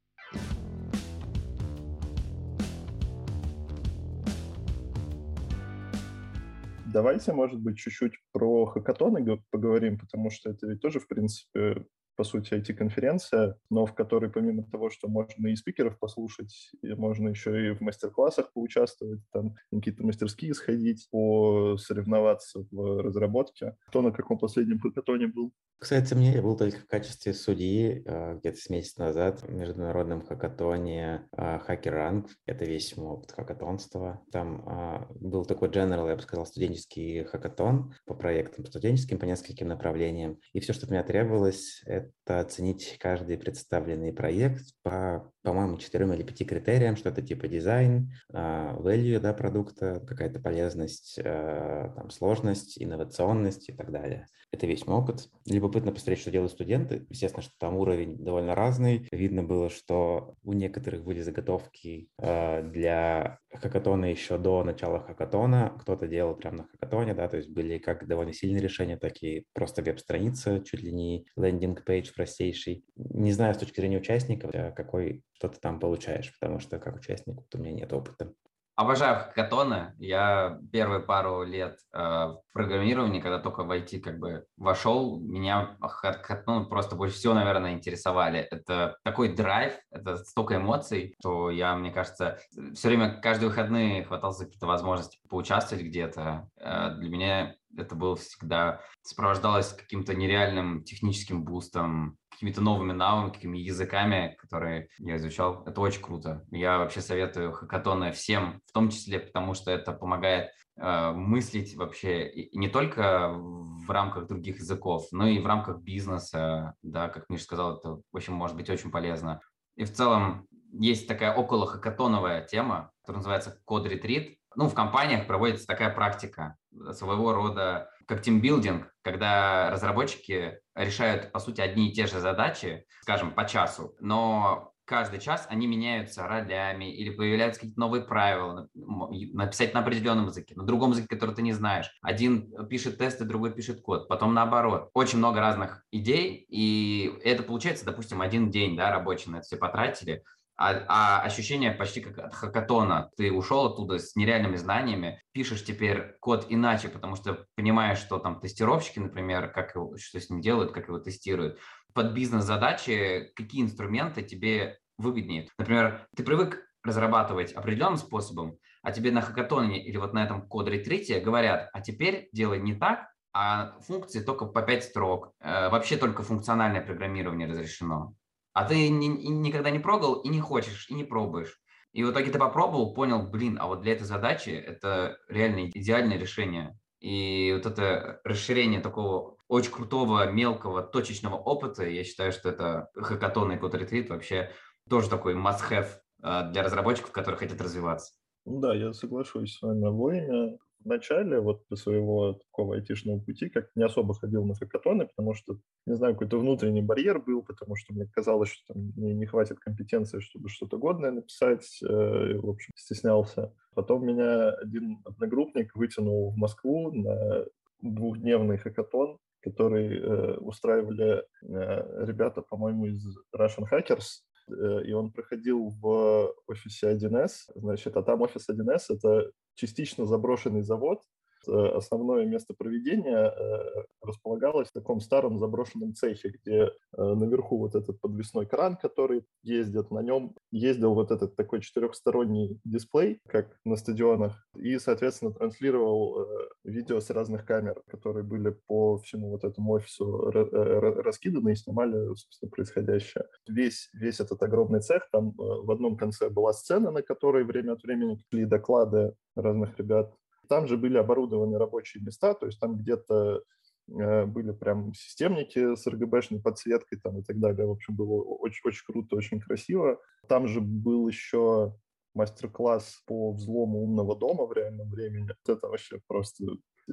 Давайте, 6.92 7.32
может 7.32 7.60
быть, 7.60 7.78
чуть-чуть 7.78 8.14
про 8.32 8.64
хакатоны 8.66 9.42
поговорим, 9.50 9.98
потому 9.98 10.30
что 10.30 10.50
это 10.50 10.66
ведь 10.66 10.80
тоже, 10.80 11.00
в 11.00 11.06
принципе, 11.06 11.86
по 12.18 12.24
сути, 12.24 12.52
IT-конференция, 12.54 13.54
но 13.70 13.86
в 13.86 13.94
которой 13.94 14.28
помимо 14.28 14.64
того, 14.64 14.90
что 14.90 15.06
можно 15.06 15.46
и 15.46 15.54
спикеров 15.54 16.00
послушать, 16.00 16.72
и 16.82 16.92
можно 16.94 17.28
еще 17.28 17.68
и 17.68 17.70
в 17.70 17.80
мастер-классах 17.80 18.52
поучаствовать, 18.52 19.20
там 19.32 19.54
какие-то 19.72 20.04
мастерские 20.04 20.52
сходить, 20.52 21.08
посоревноваться 21.12 22.66
в 22.72 23.02
разработке. 23.02 23.76
Кто 23.86 24.02
на 24.02 24.10
каком 24.10 24.36
последнем 24.36 24.80
хакатоне 24.80 25.28
был? 25.28 25.52
Кстати, 25.80 26.12
мне 26.14 26.32
я 26.32 26.42
был 26.42 26.56
только 26.56 26.80
в 26.80 26.86
качестве 26.88 27.32
судьи 27.32 28.02
э, 28.04 28.38
где-то 28.38 28.56
с 28.58 28.68
месяц 28.68 28.96
назад 28.96 29.42
в 29.42 29.52
международном 29.52 30.26
хакатоне 30.26 31.28
Хакеранг. 31.30 32.26
Э, 32.26 32.52
Это 32.52 32.64
весь 32.64 32.96
мой 32.96 33.12
опыт 33.12 33.30
хакатонства. 33.30 34.20
Там 34.32 34.68
э, 34.68 35.06
был 35.20 35.44
такой 35.44 35.68
general, 35.68 36.08
я 36.08 36.16
бы 36.16 36.22
сказал, 36.22 36.46
студенческий 36.46 37.22
хакатон 37.22 37.94
по 38.06 38.14
проектам 38.14 38.66
студенческим, 38.66 39.20
по 39.20 39.24
нескольким 39.24 39.68
направлениям. 39.68 40.40
И 40.52 40.58
все, 40.58 40.72
что 40.72 40.86
от 40.86 40.90
меня 40.90 41.04
требовалось, 41.04 41.80
это 41.86 42.07
оценить 42.26 42.96
каждый 43.00 43.38
представленный 43.38 44.12
проект 44.12 44.74
по, 44.82 45.32
по-моему, 45.42 45.78
четырем 45.78 46.12
или 46.12 46.22
пяти 46.22 46.44
критериям, 46.44 46.96
что-то 46.96 47.22
типа 47.22 47.48
дизайн, 47.48 48.12
value 48.32 49.18
да, 49.18 49.32
продукта, 49.32 50.00
какая-то 50.06 50.40
полезность, 50.40 51.18
там, 51.22 52.10
сложность, 52.10 52.80
инновационность 52.80 53.68
и 53.68 53.72
так 53.72 53.90
далее. 53.90 54.26
Это 54.50 54.66
весь 54.66 54.86
мой 54.86 54.96
опыт. 54.96 55.28
Любопытно 55.46 55.92
посмотреть, 55.92 56.20
что 56.20 56.30
делают 56.30 56.52
студенты. 56.52 57.06
Естественно, 57.10 57.42
что 57.42 57.52
там 57.58 57.76
уровень 57.76 58.16
довольно 58.16 58.54
разный. 58.54 59.06
Видно 59.12 59.42
было, 59.42 59.68
что 59.68 60.34
у 60.42 60.54
некоторых 60.54 61.04
были 61.04 61.20
заготовки 61.20 62.08
для 62.18 63.38
хакатона 63.52 64.06
еще 64.06 64.38
до 64.38 64.64
начала 64.64 65.00
хакатона. 65.00 65.76
Кто-то 65.80 66.08
делал 66.08 66.34
прямо 66.34 66.58
на 66.58 66.64
хакатоне, 66.64 67.14
да, 67.14 67.28
то 67.28 67.36
есть 67.36 67.50
были 67.50 67.78
как 67.78 68.06
довольно 68.06 68.32
сильные 68.32 68.62
решения, 68.62 68.96
так 68.96 69.22
и 69.22 69.44
просто 69.52 69.82
веб-страница, 69.82 70.60
чуть 70.60 70.82
ли 70.82 70.92
не 70.92 71.26
landing 71.36 71.85
page 71.85 72.12
простейший. 72.14 72.84
Не 72.96 73.32
знаю 73.32 73.54
с 73.54 73.58
точки 73.58 73.80
зрения 73.80 73.98
участников, 73.98 74.50
какой 74.74 75.22
что 75.34 75.48
ты 75.48 75.60
там 75.60 75.78
получаешь, 75.78 76.32
потому 76.40 76.58
что 76.58 76.78
как 76.78 76.96
участник 76.96 77.36
у 77.54 77.58
меня 77.58 77.72
нет 77.72 77.92
опыта. 77.92 78.32
Обожаю 78.78 79.16
хакатоны. 79.16 79.92
Я 79.98 80.60
первые 80.70 81.00
пару 81.00 81.42
лет 81.42 81.80
э, 81.92 81.98
в 81.98 82.40
программировании, 82.52 83.18
когда 83.18 83.40
только 83.40 83.64
в 83.64 83.72
IT 83.72 83.98
как 83.98 84.20
бы 84.20 84.46
вошел, 84.56 85.18
меня 85.18 85.76
хакатоны 85.80 86.64
просто 86.64 86.94
больше 86.94 87.16
всего, 87.16 87.34
наверное, 87.34 87.72
интересовали. 87.72 88.38
Это 88.38 88.96
такой 89.02 89.34
драйв, 89.34 89.72
это 89.90 90.18
столько 90.18 90.58
эмоций, 90.58 91.16
что 91.18 91.50
я, 91.50 91.74
мне 91.74 91.90
кажется, 91.90 92.38
все 92.74 92.86
время, 92.86 93.20
каждые 93.20 93.48
выходные 93.48 94.04
хватался 94.04 94.44
какие-то 94.44 94.68
возможности 94.68 95.18
поучаствовать 95.28 95.84
где-то. 95.84 96.48
Э, 96.58 96.90
для 96.94 97.10
меня 97.10 97.54
это 97.78 97.94
было 97.94 98.16
всегда 98.16 98.80
сопровождалось 99.02 99.72
каким-то 99.72 100.14
нереальным 100.14 100.82
техническим 100.84 101.44
бустом, 101.44 102.16
какими-то 102.30 102.60
новыми 102.60 102.92
навыками, 102.92 103.58
языками, 103.58 104.36
которые 104.38 104.88
я 104.98 105.16
изучал. 105.16 105.64
Это 105.66 105.80
очень 105.80 106.02
круто. 106.02 106.44
Я 106.50 106.78
вообще 106.78 107.00
советую 107.00 107.52
хакатоны 107.52 108.12
всем, 108.12 108.60
в 108.66 108.72
том 108.72 108.90
числе 108.90 109.18
потому, 109.18 109.54
что 109.54 109.70
это 109.70 109.92
помогает 109.92 110.50
э, 110.76 111.12
мыслить 111.12 111.74
вообще 111.74 112.48
не 112.52 112.68
только 112.68 113.34
в 113.34 113.90
рамках 113.90 114.28
других 114.28 114.58
языков, 114.58 115.06
но 115.10 115.26
и 115.26 115.40
в 115.40 115.46
рамках 115.46 115.80
бизнеса. 115.80 116.74
Да, 116.82 117.08
как 117.08 117.28
Миша 117.28 117.44
сказал, 117.44 117.78
это, 117.78 118.00
в 118.12 118.16
общем, 118.16 118.34
может 118.34 118.56
быть 118.56 118.70
очень 118.70 118.90
полезно. 118.90 119.40
И 119.76 119.84
в 119.84 119.92
целом 119.92 120.46
есть 120.72 121.08
такая 121.08 121.34
около 121.34 121.66
хакатоновая 121.66 122.44
тема, 122.44 122.92
которая 123.00 123.18
называется 123.18 123.60
код-ретрит. 123.64 124.38
Ну, 124.54 124.68
в 124.68 124.74
компаниях 124.74 125.26
проводится 125.26 125.66
такая 125.66 125.92
практика 125.94 126.56
своего 126.92 127.32
рода 127.32 127.90
как 128.06 128.22
тимбилдинг, 128.22 128.90
когда 129.02 129.70
разработчики 129.70 130.60
решают, 130.74 131.30
по 131.30 131.38
сути, 131.38 131.60
одни 131.60 131.90
и 131.90 131.92
те 131.92 132.06
же 132.06 132.20
задачи, 132.20 132.86
скажем, 133.02 133.32
по 133.32 133.46
часу, 133.46 133.94
но 134.00 134.72
каждый 134.88 135.20
час 135.20 135.46
они 135.50 135.66
меняются 135.66 136.26
ролями 136.26 136.90
или 136.90 137.10
появляются 137.10 137.60
какие-то 137.60 137.78
новые 137.78 138.02
правила, 138.02 138.68
написать 138.74 139.74
на 139.74 139.80
определенном 139.80 140.26
языке, 140.26 140.54
на 140.56 140.64
другом 140.64 140.92
языке, 140.92 141.08
который 141.08 141.34
ты 141.34 141.42
не 141.42 141.52
знаешь. 141.52 141.90
Один 142.00 142.50
пишет 142.68 142.96
тесты, 142.96 143.24
другой 143.24 143.52
пишет 143.52 143.82
код, 143.82 144.08
потом 144.08 144.32
наоборот. 144.32 144.88
Очень 144.94 145.18
много 145.18 145.40
разных 145.40 145.84
идей, 145.92 146.46
и 146.48 147.12
это 147.22 147.42
получается, 147.42 147.84
допустим, 147.84 148.22
один 148.22 148.50
день 148.50 148.76
да, 148.76 148.90
рабочий 148.90 149.30
на 149.30 149.36
это 149.36 149.46
все 149.46 149.56
потратили, 149.58 150.24
а, 150.58 150.84
а 150.88 151.22
ощущение 151.22 151.70
почти 151.70 152.00
как 152.00 152.18
от 152.18 152.34
хакатона. 152.34 153.10
Ты 153.16 153.32
ушел 153.32 153.66
оттуда 153.66 153.98
с 154.00 154.16
нереальными 154.16 154.56
знаниями, 154.56 155.22
пишешь 155.32 155.64
теперь 155.64 156.16
код 156.20 156.46
иначе, 156.48 156.88
потому 156.88 157.14
что 157.14 157.46
понимаешь, 157.54 157.98
что 157.98 158.18
там 158.18 158.40
тестировщики, 158.40 158.98
например, 158.98 159.52
как 159.52 159.76
его, 159.76 159.96
что 159.96 160.20
с 160.20 160.28
ним 160.28 160.40
делают, 160.40 160.72
как 160.72 160.88
его 160.88 160.98
тестируют. 160.98 161.58
Под 161.94 162.12
бизнес-задачи 162.12 163.32
какие 163.36 163.62
инструменты 163.62 164.22
тебе 164.22 164.78
выгоднее. 164.98 165.48
Например, 165.58 166.06
ты 166.16 166.24
привык 166.24 166.60
разрабатывать 166.82 167.52
определенным 167.52 167.96
способом, 167.96 168.58
а 168.82 168.90
тебе 168.90 169.12
на 169.12 169.22
хакатоне 169.22 169.84
или 169.84 169.96
вот 169.96 170.12
на 170.12 170.24
этом 170.24 170.42
код-ретрите 170.48 171.20
говорят, 171.20 171.70
а 171.72 171.80
теперь 171.80 172.28
делай 172.32 172.60
не 172.60 172.74
так, 172.74 173.12
а 173.32 173.78
функции 173.82 174.20
только 174.20 174.46
по 174.46 174.62
5 174.62 174.84
строк. 174.84 175.32
Э, 175.40 175.68
вообще 175.68 175.96
только 175.96 176.24
функциональное 176.24 176.80
программирование 176.80 177.46
разрешено 177.46 178.14
а 178.58 178.64
ты 178.64 178.88
ни, 178.88 179.06
никогда 179.06 179.70
не 179.70 179.78
пробовал 179.78 180.14
и 180.14 180.28
не 180.28 180.40
хочешь, 180.40 180.90
и 180.90 180.94
не 180.94 181.04
пробуешь. 181.04 181.60
И 181.92 182.02
в 182.02 182.10
итоге 182.10 182.32
ты 182.32 182.40
попробовал, 182.40 182.92
понял, 182.92 183.22
блин, 183.22 183.56
а 183.60 183.68
вот 183.68 183.82
для 183.82 183.92
этой 183.92 184.02
задачи 184.02 184.50
это 184.50 185.16
реально 185.28 185.70
идеальное 185.70 186.18
решение. 186.18 186.76
И 186.98 187.52
вот 187.54 187.70
это 187.70 188.20
расширение 188.24 188.80
такого 188.80 189.36
очень 189.46 189.70
крутого, 189.70 190.28
мелкого, 190.32 190.82
точечного 190.82 191.36
опыта, 191.36 191.88
я 191.88 192.02
считаю, 192.02 192.32
что 192.32 192.48
это 192.48 192.88
хакатон 192.96 193.52
и 193.52 193.58
код 193.58 193.76
ретрит 193.76 194.10
вообще 194.10 194.50
тоже 194.90 195.08
такой 195.08 195.36
must-have 195.36 195.90
а, 196.20 196.50
для 196.50 196.64
разработчиков, 196.64 197.12
которые 197.12 197.38
хотят 197.38 197.60
развиваться. 197.60 198.14
Да, 198.44 198.74
я 198.74 198.92
соглашусь 198.92 199.54
с 199.54 199.62
вами 199.62 199.86
обоими 199.86 200.58
в 200.80 200.86
начале 200.86 201.40
вот 201.40 201.64
своего 201.74 202.34
такого 202.34 202.76
айтишного 202.76 203.20
пути 203.20 203.48
как 203.48 203.68
не 203.74 203.84
особо 203.84 204.14
ходил 204.14 204.44
на 204.44 204.54
хакатоны, 204.54 205.06
потому 205.06 205.34
что, 205.34 205.58
не 205.86 205.96
знаю, 205.96 206.14
какой-то 206.14 206.38
внутренний 206.38 206.82
барьер 206.82 207.20
был, 207.20 207.42
потому 207.42 207.76
что 207.76 207.94
мне 207.94 208.06
казалось, 208.06 208.50
что 208.50 208.74
там, 208.74 208.92
мне 208.96 209.14
не 209.14 209.26
хватит 209.26 209.58
компетенции, 209.58 210.20
чтобы 210.20 210.48
что-то 210.48 210.78
годное 210.78 211.10
написать, 211.10 211.80
э, 211.82 211.86
в 211.86 212.48
общем, 212.48 212.72
стеснялся. 212.76 213.52
Потом 213.74 214.06
меня 214.06 214.50
один 214.50 215.00
одногруппник 215.04 215.74
вытянул 215.74 216.32
в 216.32 216.36
Москву 216.36 216.92
на 216.92 217.44
двухдневный 217.80 218.58
хакатон, 218.58 219.18
который 219.40 219.98
э, 219.98 220.36
устраивали 220.38 221.22
э, 221.42 222.04
ребята, 222.06 222.42
по-моему, 222.42 222.86
из 222.86 223.04
Russian 223.36 223.64
Hackers, 223.70 224.22
и 224.50 224.92
он 224.92 225.12
проходил 225.12 225.68
в 225.68 226.34
офисе 226.46 226.92
1С, 226.92 227.50
значит, 227.54 227.96
а 227.96 228.02
там 228.02 228.22
офис 228.22 228.48
1С— 228.48 228.84
это 228.90 229.30
частично 229.54 230.06
заброшенный 230.06 230.62
завод. 230.62 231.02
Э, 231.48 231.76
основное 231.76 232.26
место 232.26 232.54
проведения 232.54 233.32
э, 233.32 233.84
располагалось 234.02 234.68
в 234.68 234.72
таком 234.72 235.00
старом 235.00 235.38
заброшенном 235.38 235.94
цехе, 235.94 236.28
где 236.28 236.62
э, 236.62 236.70
наверху 236.96 237.58
вот 237.58 237.74
этот 237.74 238.00
подвесной 238.00 238.46
кран, 238.46 238.76
который 238.76 239.24
ездит, 239.42 239.90
на 239.90 240.00
нем 240.00 240.34
ездил 240.50 240.94
вот 240.94 241.10
этот 241.10 241.36
такой 241.36 241.60
четырехсторонний 241.62 242.60
дисплей, 242.64 243.20
как 243.26 243.56
на 243.64 243.76
стадионах, 243.76 244.46
и, 244.56 244.78
соответственно, 244.78 245.32
транслировал 245.32 246.26
видео 246.64 247.00
с 247.00 247.08
разных 247.10 247.46
камер, 247.46 247.82
которые 247.88 248.24
были 248.24 248.50
по 248.66 248.98
всему 248.98 249.30
вот 249.30 249.44
этому 249.44 249.72
офису 249.72 250.30
раскиданы 250.30 251.52
и 251.52 251.56
снимали, 251.56 252.14
собственно, 252.14 252.50
происходящее. 252.50 253.24
Весь, 253.48 253.88
весь 253.94 254.20
этот 254.20 254.42
огромный 254.42 254.80
цех, 254.80 255.08
там 255.10 255.32
в 255.36 255.70
одном 255.70 255.96
конце 255.96 256.28
была 256.28 256.52
сцена, 256.52 256.90
на 256.90 257.02
которой 257.02 257.44
время 257.44 257.72
от 257.72 257.82
времени 257.82 258.18
шли 258.30 258.44
доклады 258.44 259.14
разных 259.34 259.78
ребят. 259.78 260.12
Там 260.48 260.66
же 260.66 260.76
были 260.76 260.96
оборудованы 260.96 261.58
рабочие 261.58 262.02
места, 262.02 262.34
то 262.34 262.46
есть 262.46 262.58
там 262.60 262.76
где-то 262.76 263.42
э, 263.88 264.24
были 264.26 264.52
прям 264.52 264.94
системники 264.94 265.76
с 265.76 265.86
RGB-шной 265.86 266.40
подсветкой 266.40 266.98
там 266.98 267.18
и 267.18 267.22
так 267.22 267.38
далее. 267.38 267.66
В 267.66 267.72
общем, 267.72 267.94
было 267.94 268.22
очень, 268.22 268.60
очень 268.64 268.84
круто, 268.86 269.16
очень 269.16 269.40
красиво. 269.40 270.00
Там 270.28 270.46
же 270.46 270.60
был 270.60 271.08
еще 271.08 271.74
мастер-класс 272.14 273.02
по 273.06 273.32
взлому 273.32 273.82
умного 273.82 274.16
дома 274.16 274.46
в 274.46 274.52
реальном 274.52 274.90
времени. 274.90 275.28
Это 275.46 275.68
вообще 275.68 276.00
просто 276.06 276.44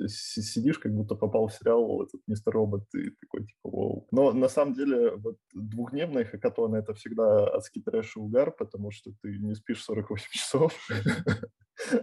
сидишь, 0.08 0.80
как 0.80 0.94
будто 0.94 1.16
попал 1.16 1.48
в 1.48 1.54
сериал 1.54 2.04
этот 2.04 2.22
мистер 2.28 2.54
робот, 2.54 2.84
и 2.94 3.12
такой 3.22 3.46
типа 3.46 3.70
вау. 3.70 4.08
Но 4.12 4.32
на 4.34 4.50
самом 4.50 4.74
деле 4.74 5.16
вот 5.16 5.38
двухдневные 5.54 6.26
хакатоны 6.26 6.78
это 6.78 6.94
всегда 6.94 7.48
адский 7.56 7.82
трэш 7.82 8.18
и 8.18 8.20
угар, 8.20 8.52
потому 8.52 8.92
что 8.92 9.12
ты 9.22 9.38
не 9.40 9.56
спишь 9.56 9.84
48 9.84 10.26
часов. 10.32 10.74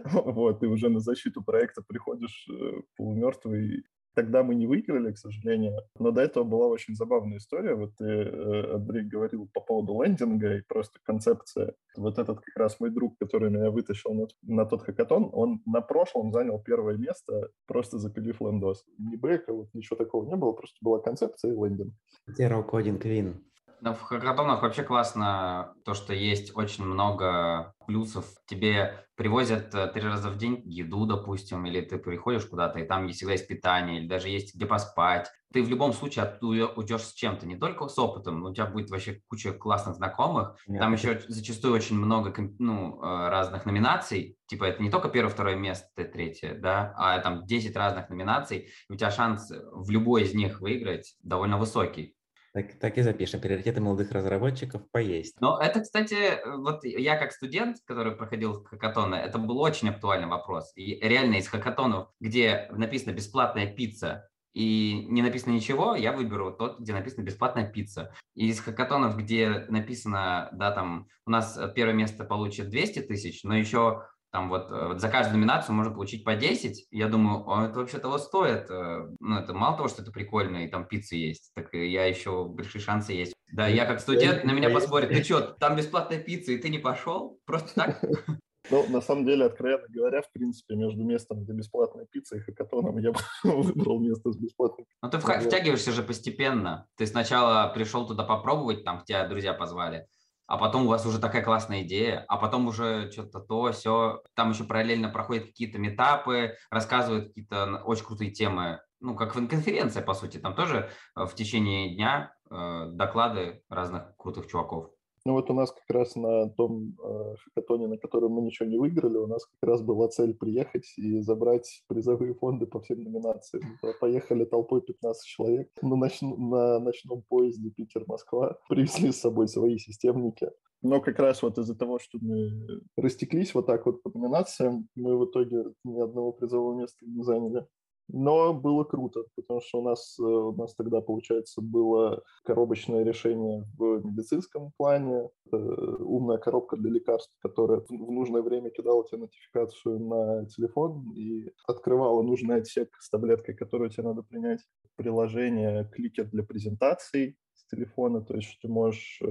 Вот, 0.03 0.63
и 0.63 0.67
уже 0.67 0.89
на 0.89 0.99
защиту 0.99 1.43
проекта 1.43 1.81
приходишь 1.81 2.47
э, 2.49 2.81
полумертвый, 2.95 3.83
Тогда 4.15 4.43
мы 4.43 4.53
не 4.53 4.67
выиграли, 4.67 5.11
к 5.11 5.17
сожалению, 5.17 5.79
но 5.97 6.11
до 6.11 6.21
этого 6.21 6.43
была 6.43 6.67
очень 6.67 6.95
забавная 6.95 7.37
история. 7.37 7.73
Вот 7.73 7.95
ты, 7.97 8.05
э, 8.05 8.75
Андрей, 8.75 9.05
говорил 9.05 9.49
по 9.51 9.59
поводу 9.59 10.01
лендинга 10.03 10.57
и 10.57 10.61
просто 10.61 10.99
концепция. 11.03 11.73
Вот 11.97 12.19
этот 12.19 12.39
как 12.41 12.55
раз 12.55 12.79
мой 12.79 12.91
друг, 12.91 13.17
который 13.17 13.49
меня 13.49 13.71
вытащил 13.71 14.13
на, 14.13 14.27
на 14.43 14.65
тот 14.65 14.83
хакатон, 14.83 15.29
он 15.33 15.61
на 15.65 15.81
прошлом 15.81 16.31
занял 16.31 16.61
первое 16.61 16.95
место, 16.95 17.49
просто 17.65 17.97
запилив 17.97 18.39
лендос. 18.39 18.85
Ни 18.99 19.15
бэка, 19.15 19.51
вот 19.51 19.73
ничего 19.73 19.97
такого 19.97 20.27
не 20.27 20.35
было, 20.35 20.51
просто 20.51 20.77
была 20.81 20.99
концепция 20.99 21.51
и 21.51 21.55
лендинг. 21.55 21.93
Zero 22.39 22.63
Coding 22.69 23.01
Queen. 23.01 23.41
Но 23.83 23.93
в 23.93 24.01
хакатонах 24.01 24.61
вообще 24.61 24.81
классно 24.81 25.73
то, 25.83 25.93
что 25.93 26.13
есть 26.13 26.55
очень 26.55 26.85
много 26.85 27.75
плюсов. 27.85 28.25
Тебе 28.47 29.05
привозят 29.15 29.75
э, 29.75 29.87
три 29.87 30.03
раза 30.03 30.29
в 30.29 30.37
день 30.37 30.61
еду, 30.63 31.05
допустим, 31.05 31.65
или 31.65 31.81
ты 31.81 31.97
приходишь 31.97 32.45
куда-то, 32.45 32.79
и 32.79 32.85
там 32.85 33.09
всегда 33.09 33.33
есть 33.33 33.45
питание, 33.45 33.99
или 33.99 34.07
даже 34.07 34.29
есть 34.29 34.55
где 34.55 34.65
поспать. 34.65 35.29
Ты 35.51 35.61
в 35.61 35.67
любом 35.67 35.91
случае 35.91 36.23
оттуда 36.23 36.67
уйдешь 36.67 37.01
с 37.01 37.13
чем-то, 37.13 37.45
не 37.45 37.57
только 37.57 37.89
с 37.89 37.99
опытом, 37.99 38.39
но 38.39 38.51
у 38.51 38.53
тебя 38.53 38.67
будет 38.67 38.89
вообще 38.89 39.21
куча 39.27 39.51
классных 39.51 39.97
знакомых. 39.97 40.55
Нет. 40.65 40.79
Там 40.79 40.93
еще 40.93 41.19
зачастую 41.27 41.73
очень 41.73 41.97
много 41.97 42.33
ну, 42.59 43.03
э, 43.03 43.27
разных 43.27 43.65
номинаций. 43.65 44.37
Типа 44.45 44.63
это 44.63 44.81
не 44.81 44.91
только 44.91 45.09
первое, 45.09 45.29
второе 45.29 45.57
место, 45.57 46.05
третье, 46.05 46.57
да, 46.57 46.93
а 46.95 47.19
там 47.19 47.45
10 47.45 47.75
разных 47.75 48.09
номинаций, 48.09 48.69
и 48.87 48.93
у 48.93 48.95
тебя 48.95 49.11
шанс 49.11 49.51
в 49.73 49.89
любой 49.89 50.23
из 50.23 50.33
них 50.33 50.61
выиграть 50.61 51.17
довольно 51.21 51.57
высокий. 51.57 52.15
Так, 52.53 52.77
так 52.79 52.97
и 52.99 53.01
запишем. 53.01 53.41
Приоритеты 53.41 53.81
молодых 53.81 54.11
разработчиков 54.11 54.83
поесть. 54.91 55.35
Но 55.41 55.59
это, 55.59 55.81
кстати, 55.81 56.39
вот 56.57 56.83
я 56.83 57.17
как 57.17 57.31
студент, 57.31 57.77
который 57.85 58.15
проходил 58.15 58.63
хакатоны, 58.63 59.15
это 59.15 59.39
был 59.39 59.57
очень 59.59 59.89
актуальный 59.89 60.27
вопрос. 60.27 60.71
И 60.75 60.99
реально 60.99 61.35
из 61.35 61.47
хакатонов, 61.47 62.09
где 62.19 62.69
написано 62.71 63.13
«бесплатная 63.13 63.65
пицца», 63.65 64.29
и 64.53 65.07
не 65.09 65.23
написано 65.23 65.53
ничего, 65.53 65.95
я 65.95 66.11
выберу 66.11 66.51
тот, 66.53 66.79
где 66.79 66.93
написано 66.93 67.23
«бесплатная 67.23 67.67
пицца». 67.67 68.13
И 68.35 68.49
из 68.49 68.59
хакатонов, 68.59 69.17
где 69.17 69.65
написано, 69.69 70.49
да, 70.53 70.69
там, 70.69 71.07
у 71.25 71.31
нас 71.31 71.59
первое 71.73 71.95
место 71.95 72.23
получит 72.23 72.69
200 72.69 72.99
тысяч, 73.01 73.43
но 73.43 73.57
еще 73.57 74.03
там 74.33 74.49
вот, 74.49 74.71
э, 74.71 74.87
вот 74.87 74.99
за 74.99 75.09
каждую 75.09 75.37
номинацию 75.37 75.75
можно 75.75 75.93
получить 75.93 76.23
по 76.23 76.35
10. 76.35 76.87
Я 76.89 77.07
думаю, 77.07 77.47
о, 77.47 77.65
это 77.67 77.79
вообще 77.79 77.99
того 77.99 78.17
стоит. 78.17 78.69
Э, 78.71 79.07
ну, 79.19 79.37
это 79.37 79.53
мало 79.53 79.77
того, 79.77 79.87
что 79.87 80.01
это 80.01 80.11
прикольно, 80.11 80.65
и 80.65 80.67
там 80.67 80.87
пицца 80.87 81.15
есть, 81.15 81.51
так 81.53 81.71
я 81.73 82.05
еще 82.05 82.45
большие 82.45 82.81
шансы 82.81 83.13
есть. 83.13 83.35
Да, 83.51 83.67
я 83.67 83.85
как 83.85 83.99
студент, 83.99 84.43
на 84.43 84.51
меня 84.51 84.71
поспорят, 84.71 85.09
ты 85.09 85.23
что, 85.23 85.41
там 85.41 85.75
бесплатная 85.75 86.17
пицца, 86.17 86.51
и 86.51 86.57
ты 86.57 86.69
не 86.69 86.79
пошел? 86.79 87.39
Просто 87.45 87.75
так? 87.75 88.03
Ну, 88.71 88.87
на 88.87 89.01
самом 89.01 89.25
деле, 89.25 89.45
откровенно 89.45 89.85
говоря, 89.89 90.21
в 90.21 90.31
принципе, 90.31 90.75
между 90.75 91.03
местом, 91.03 91.43
где 91.43 91.51
бесплатная 91.51 92.05
пицца 92.05 92.37
и 92.37 92.39
хакатоном, 92.39 92.97
я 92.97 93.11
бы 93.11 93.19
выбрал 93.43 93.99
место 93.99 94.31
с 94.31 94.37
бесплатной 94.37 94.85
Ну, 95.01 95.09
ты 95.09 95.19
втягиваешься 95.19 95.91
же 95.91 96.01
постепенно. 96.01 96.87
Ты 96.95 97.05
сначала 97.05 97.67
пришел 97.73 98.07
туда 98.07 98.23
попробовать, 98.23 98.85
там 98.85 99.03
тебя 99.03 99.27
друзья 99.27 99.53
позвали, 99.53 100.07
а 100.47 100.57
потом 100.57 100.85
у 100.85 100.89
вас 100.89 101.05
уже 101.05 101.19
такая 101.19 101.43
классная 101.43 101.83
идея, 101.83 102.25
а 102.27 102.37
потом 102.37 102.67
уже 102.67 103.11
что-то 103.11 103.39
то, 103.39 103.71
все. 103.71 104.21
Там 104.35 104.51
еще 104.51 104.63
параллельно 104.63 105.09
проходят 105.09 105.45
какие-то 105.45 105.79
метапы, 105.79 106.55
рассказывают 106.69 107.29
какие-то 107.29 107.81
очень 107.85 108.05
крутые 108.05 108.31
темы. 108.31 108.81
Ну, 108.99 109.15
как 109.15 109.33
конференция, 109.33 110.01
по 110.01 110.13
сути. 110.13 110.37
Там 110.37 110.55
тоже 110.55 110.89
э, 111.15 111.25
в 111.25 111.35
течение 111.35 111.93
дня 111.93 112.33
э, 112.49 112.85
доклады 112.91 113.61
разных 113.69 114.15
крутых 114.15 114.47
чуваков. 114.47 114.92
Ну 115.25 115.33
вот 115.33 115.49
у 115.49 115.53
нас 115.53 115.71
как 115.71 115.89
раз 115.89 116.15
на 116.15 116.49
том 116.49 116.97
э, 117.01 117.35
хакатоне, 117.45 117.87
на 117.87 117.97
котором 117.97 118.33
мы 118.33 118.41
ничего 118.41 118.67
не 118.67 118.77
выиграли, 118.77 119.17
у 119.17 119.27
нас 119.27 119.45
как 119.45 119.69
раз 119.69 119.81
была 119.81 120.09
цель 120.09 120.33
приехать 120.33 120.93
и 120.97 121.21
забрать 121.21 121.83
призовые 121.87 122.33
фонды 122.33 122.65
по 122.65 122.81
всем 122.81 123.01
номинациям. 123.03 123.79
Поехали 124.01 124.43
толпой 124.43 124.81
15 124.81 125.25
человек 125.25 125.69
на, 125.81 125.95
ноч... 125.95 126.21
на 126.21 126.79
ночном 126.79 127.23
поезде 127.29 127.69
Питер-Москва, 127.69 128.57
привезли 128.69 129.13
с 129.13 129.21
собой 129.21 129.47
свои 129.47 129.77
системники. 129.77 130.49
Но 130.81 130.99
как 130.99 131.17
раз 131.19 131.41
вот 131.41 131.57
из-за 131.57 131.75
того, 131.75 131.99
что 131.99 132.17
мы 132.21 132.81
растеклись 132.97 133.53
вот 133.53 133.67
так 133.67 133.85
вот 133.85 134.03
по 134.03 134.11
номинациям, 134.13 134.89
мы 134.95 135.17
в 135.17 135.25
итоге 135.25 135.63
ни 135.85 136.01
одного 136.01 136.33
призового 136.33 136.77
места 136.77 137.05
не 137.05 137.23
заняли. 137.23 137.65
Но 138.09 138.53
было 138.53 138.83
круто, 138.83 139.23
потому 139.35 139.61
что 139.61 139.79
у 139.79 139.83
нас, 139.83 140.17
э, 140.19 140.23
у 140.23 140.53
нас 140.55 140.75
тогда, 140.75 141.01
получается, 141.01 141.61
было 141.61 142.23
коробочное 142.43 143.03
решение 143.03 143.63
в 143.77 144.05
медицинском 144.05 144.71
плане, 144.77 145.29
умная 145.51 146.37
коробка 146.37 146.77
для 146.77 146.91
лекарств, 146.91 147.35
которая 147.39 147.81
в 147.81 148.11
нужное 148.11 148.41
время 148.41 148.71
кидала 148.71 149.05
тебе 149.07 149.21
нотификацию 149.21 149.99
на 149.99 150.45
телефон 150.47 151.11
и 151.15 151.51
открывала 151.67 152.21
нужный 152.23 152.57
отсек 152.57 152.89
с 152.99 153.09
таблеткой, 153.09 153.55
которую 153.55 153.89
тебе 153.89 154.03
надо 154.03 154.23
принять. 154.23 154.61
Приложение 154.95 155.89
кликер 155.91 156.25
для 156.29 156.43
презентаций 156.43 157.37
с 157.53 157.65
телефона, 157.67 158.21
то 158.21 158.35
есть 158.35 158.59
ты 158.61 158.67
можешь 158.67 159.19
э, 159.21 159.25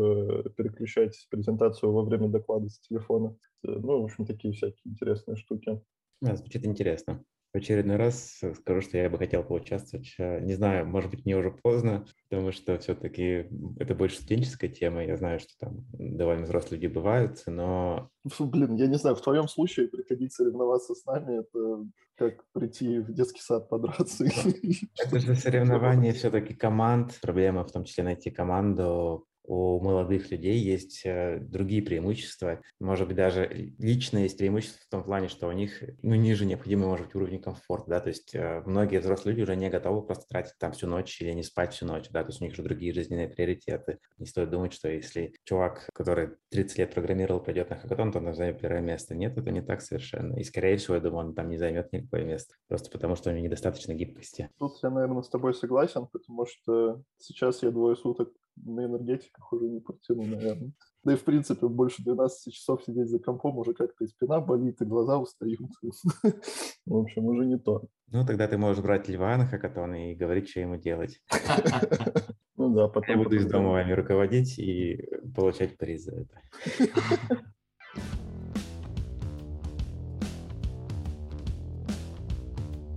переключать 0.57 1.27
презентацию 1.31 1.93
во 1.93 2.05
время 2.05 2.29
доклада 2.29 2.69
с 2.69 2.81
телефона. 2.81 3.37
Э, 3.65 3.71
ну, 3.71 4.01
в 4.01 4.05
общем, 4.05 4.27
такие 4.27 4.55
всякие 4.55 4.93
интересные 4.93 5.37
штуки. 5.37 5.81
Да, 6.21 6.37
звучит 6.37 6.65
интересно 6.65 7.25
в 7.53 7.57
очередной 7.57 7.97
раз 7.97 8.41
скажу, 8.61 8.81
что 8.81 8.97
я 8.97 9.11
бы 9.11 9.19
хотел 9.19 9.45
поучаствовать. 9.45 10.15
Э, 10.19 10.41
не 10.41 10.55
знаю, 10.55 10.87
может 10.87 11.11
быть, 11.11 11.25
мне 11.25 11.37
уже 11.37 11.51
поздно, 11.51 12.07
потому 12.29 12.51
что 12.53 12.79
все-таки 12.79 13.49
это 13.79 13.95
больше 13.95 14.17
студенческая 14.17 14.69
тема. 14.69 15.05
Я 15.05 15.17
знаю, 15.17 15.39
что 15.39 15.51
там 15.59 15.85
довольно 15.93 16.45
взрослые 16.45 16.81
люди 16.81 16.93
бывают, 16.93 17.43
но... 17.47 18.09
Блин, 18.39 18.77
я 18.77 18.87
не 18.87 18.97
знаю, 18.97 19.17
в 19.17 19.23
твоем 19.23 19.49
случае 19.49 19.89
приходить 19.89 20.33
соревноваться 20.33 20.95
с 20.95 21.05
нами, 21.05 21.41
это 21.41 21.87
как 22.17 22.45
прийти 22.53 23.01
в 23.01 23.13
детский 23.13 23.41
сад 23.41 23.69
подраться. 23.69 24.25
Это 24.25 25.19
же 25.19 25.35
соревнование 25.35 26.13
все-таки 26.13 26.55
команд. 26.55 27.19
Проблема 27.21 27.65
в 27.65 27.73
том 27.73 27.85
числе 27.85 28.05
найти 28.05 28.31
команду, 28.31 29.27
у 29.45 29.81
молодых 29.81 30.31
людей 30.31 30.59
есть 30.59 31.03
э, 31.05 31.39
другие 31.41 31.83
преимущества. 31.83 32.61
Может 32.79 33.09
быть, 33.09 33.17
даже 33.17 33.75
лично 33.79 34.19
есть 34.19 34.39
преимущество 34.39 34.81
в 34.87 34.91
том 34.91 35.05
плане, 35.05 35.29
что 35.29 35.49
у 35.49 35.53
них 35.53 35.83
ну, 36.03 36.15
ниже 36.15 36.45
необходимый, 36.45 36.87
может 36.87 37.07
быть, 37.07 37.15
уровень 37.15 37.41
комфорта. 37.41 37.91
Да? 37.91 38.01
То 38.01 38.09
есть 38.09 38.35
э, 38.35 38.63
многие 38.67 39.01
взрослые 39.01 39.33
люди 39.33 39.43
уже 39.43 39.57
не 39.57 39.69
готовы 39.69 40.03
просто 40.03 40.27
тратить 40.29 40.55
там 40.59 40.73
всю 40.73 40.87
ночь 40.87 41.21
или 41.21 41.33
не 41.33 41.43
спать 41.43 41.73
всю 41.73 41.87
ночь. 41.87 42.09
Да? 42.11 42.23
То 42.23 42.31
есть 42.31 42.41
у 42.41 42.45
них 42.45 42.55
же 42.55 42.63
другие 42.63 42.93
жизненные 42.93 43.29
приоритеты. 43.29 43.99
Не 44.19 44.27
стоит 44.27 44.51
думать, 44.51 44.73
что 44.73 44.89
если 44.89 45.35
чувак, 45.45 45.89
который 45.93 46.31
30 46.51 46.79
лет 46.79 46.95
программировал, 46.95 47.41
пойдет 47.41 47.71
на 47.71 47.77
хакатон, 47.77 48.13
то 48.13 48.19
он 48.19 48.35
займет 48.35 48.61
первое 48.61 48.81
место. 48.81 49.15
Нет, 49.15 49.37
это 49.37 49.51
не 49.51 49.63
так 49.63 49.81
совершенно. 49.83 50.37
И, 50.37 50.45
скорее 50.45 50.77
всего, 50.77 50.95
я 50.95 51.01
думаю, 51.01 51.29
он 51.29 51.35
там 51.35 51.49
не 51.49 51.59
займет 51.59 51.93
никакое 51.93 52.25
место. 52.25 52.55
Просто 52.69 52.91
потому, 52.91 53.17
что 53.17 53.31
у 53.31 53.33
него 53.33 53.45
недостаточно 53.45 53.93
гибкости. 53.93 54.51
Тут 54.59 54.79
я, 54.83 54.91
наверное, 54.91 55.23
с 55.23 55.29
тобой 55.29 55.55
согласен, 55.55 56.07
потому 56.07 56.47
что 56.47 57.03
сейчас 57.19 57.63
я 57.63 57.71
двое 57.71 57.97
суток 57.97 58.33
на 58.57 58.85
энергетиках 58.85 59.53
уже 59.53 59.69
не 59.69 59.81
протяну, 59.81 60.23
наверное. 60.23 60.73
Да 61.05 61.13
и, 61.13 61.17
в 61.17 61.25
принципе, 61.25 61.67
больше 61.67 62.03
12 62.05 62.53
часов 62.53 62.83
сидеть 62.85 63.09
за 63.09 63.19
компом 63.19 63.59
уже 63.59 63.75
как-то 63.75 64.05
и 64.05 64.09
спина 64.09 64.41
болит, 64.41 64.81
и 64.81 64.85
глаза 64.85 65.19
устают. 65.19 65.71
В 66.87 66.97
общем, 66.97 67.25
уже 67.25 67.45
не 67.45 67.59
то. 67.59 67.83
Ну, 68.09 68.25
тогда 68.27 68.47
ты 68.47 68.59
можешь 68.59 68.83
брать 68.83 69.09
льва 69.09 69.37
на 69.37 69.47
хакатон 69.47 69.95
и 69.95 70.15
говорить, 70.15 70.49
что 70.49 70.61
ему 70.61 70.77
делать. 70.77 71.21
Ну 72.55 72.73
да, 72.75 72.87
потом... 72.87 73.17
Я 73.17 73.25
буду 73.25 73.35
из 73.35 73.47
дома 73.47 73.71
вами 73.71 73.93
руководить 73.93 74.57
и 74.59 75.09
получать 75.35 75.77
приз 75.79 76.05
за 76.05 76.21
это. 76.21 76.41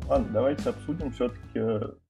Ладно, 0.08 0.30
давайте 0.32 0.70
обсудим 0.70 1.12
все-таки 1.12 1.60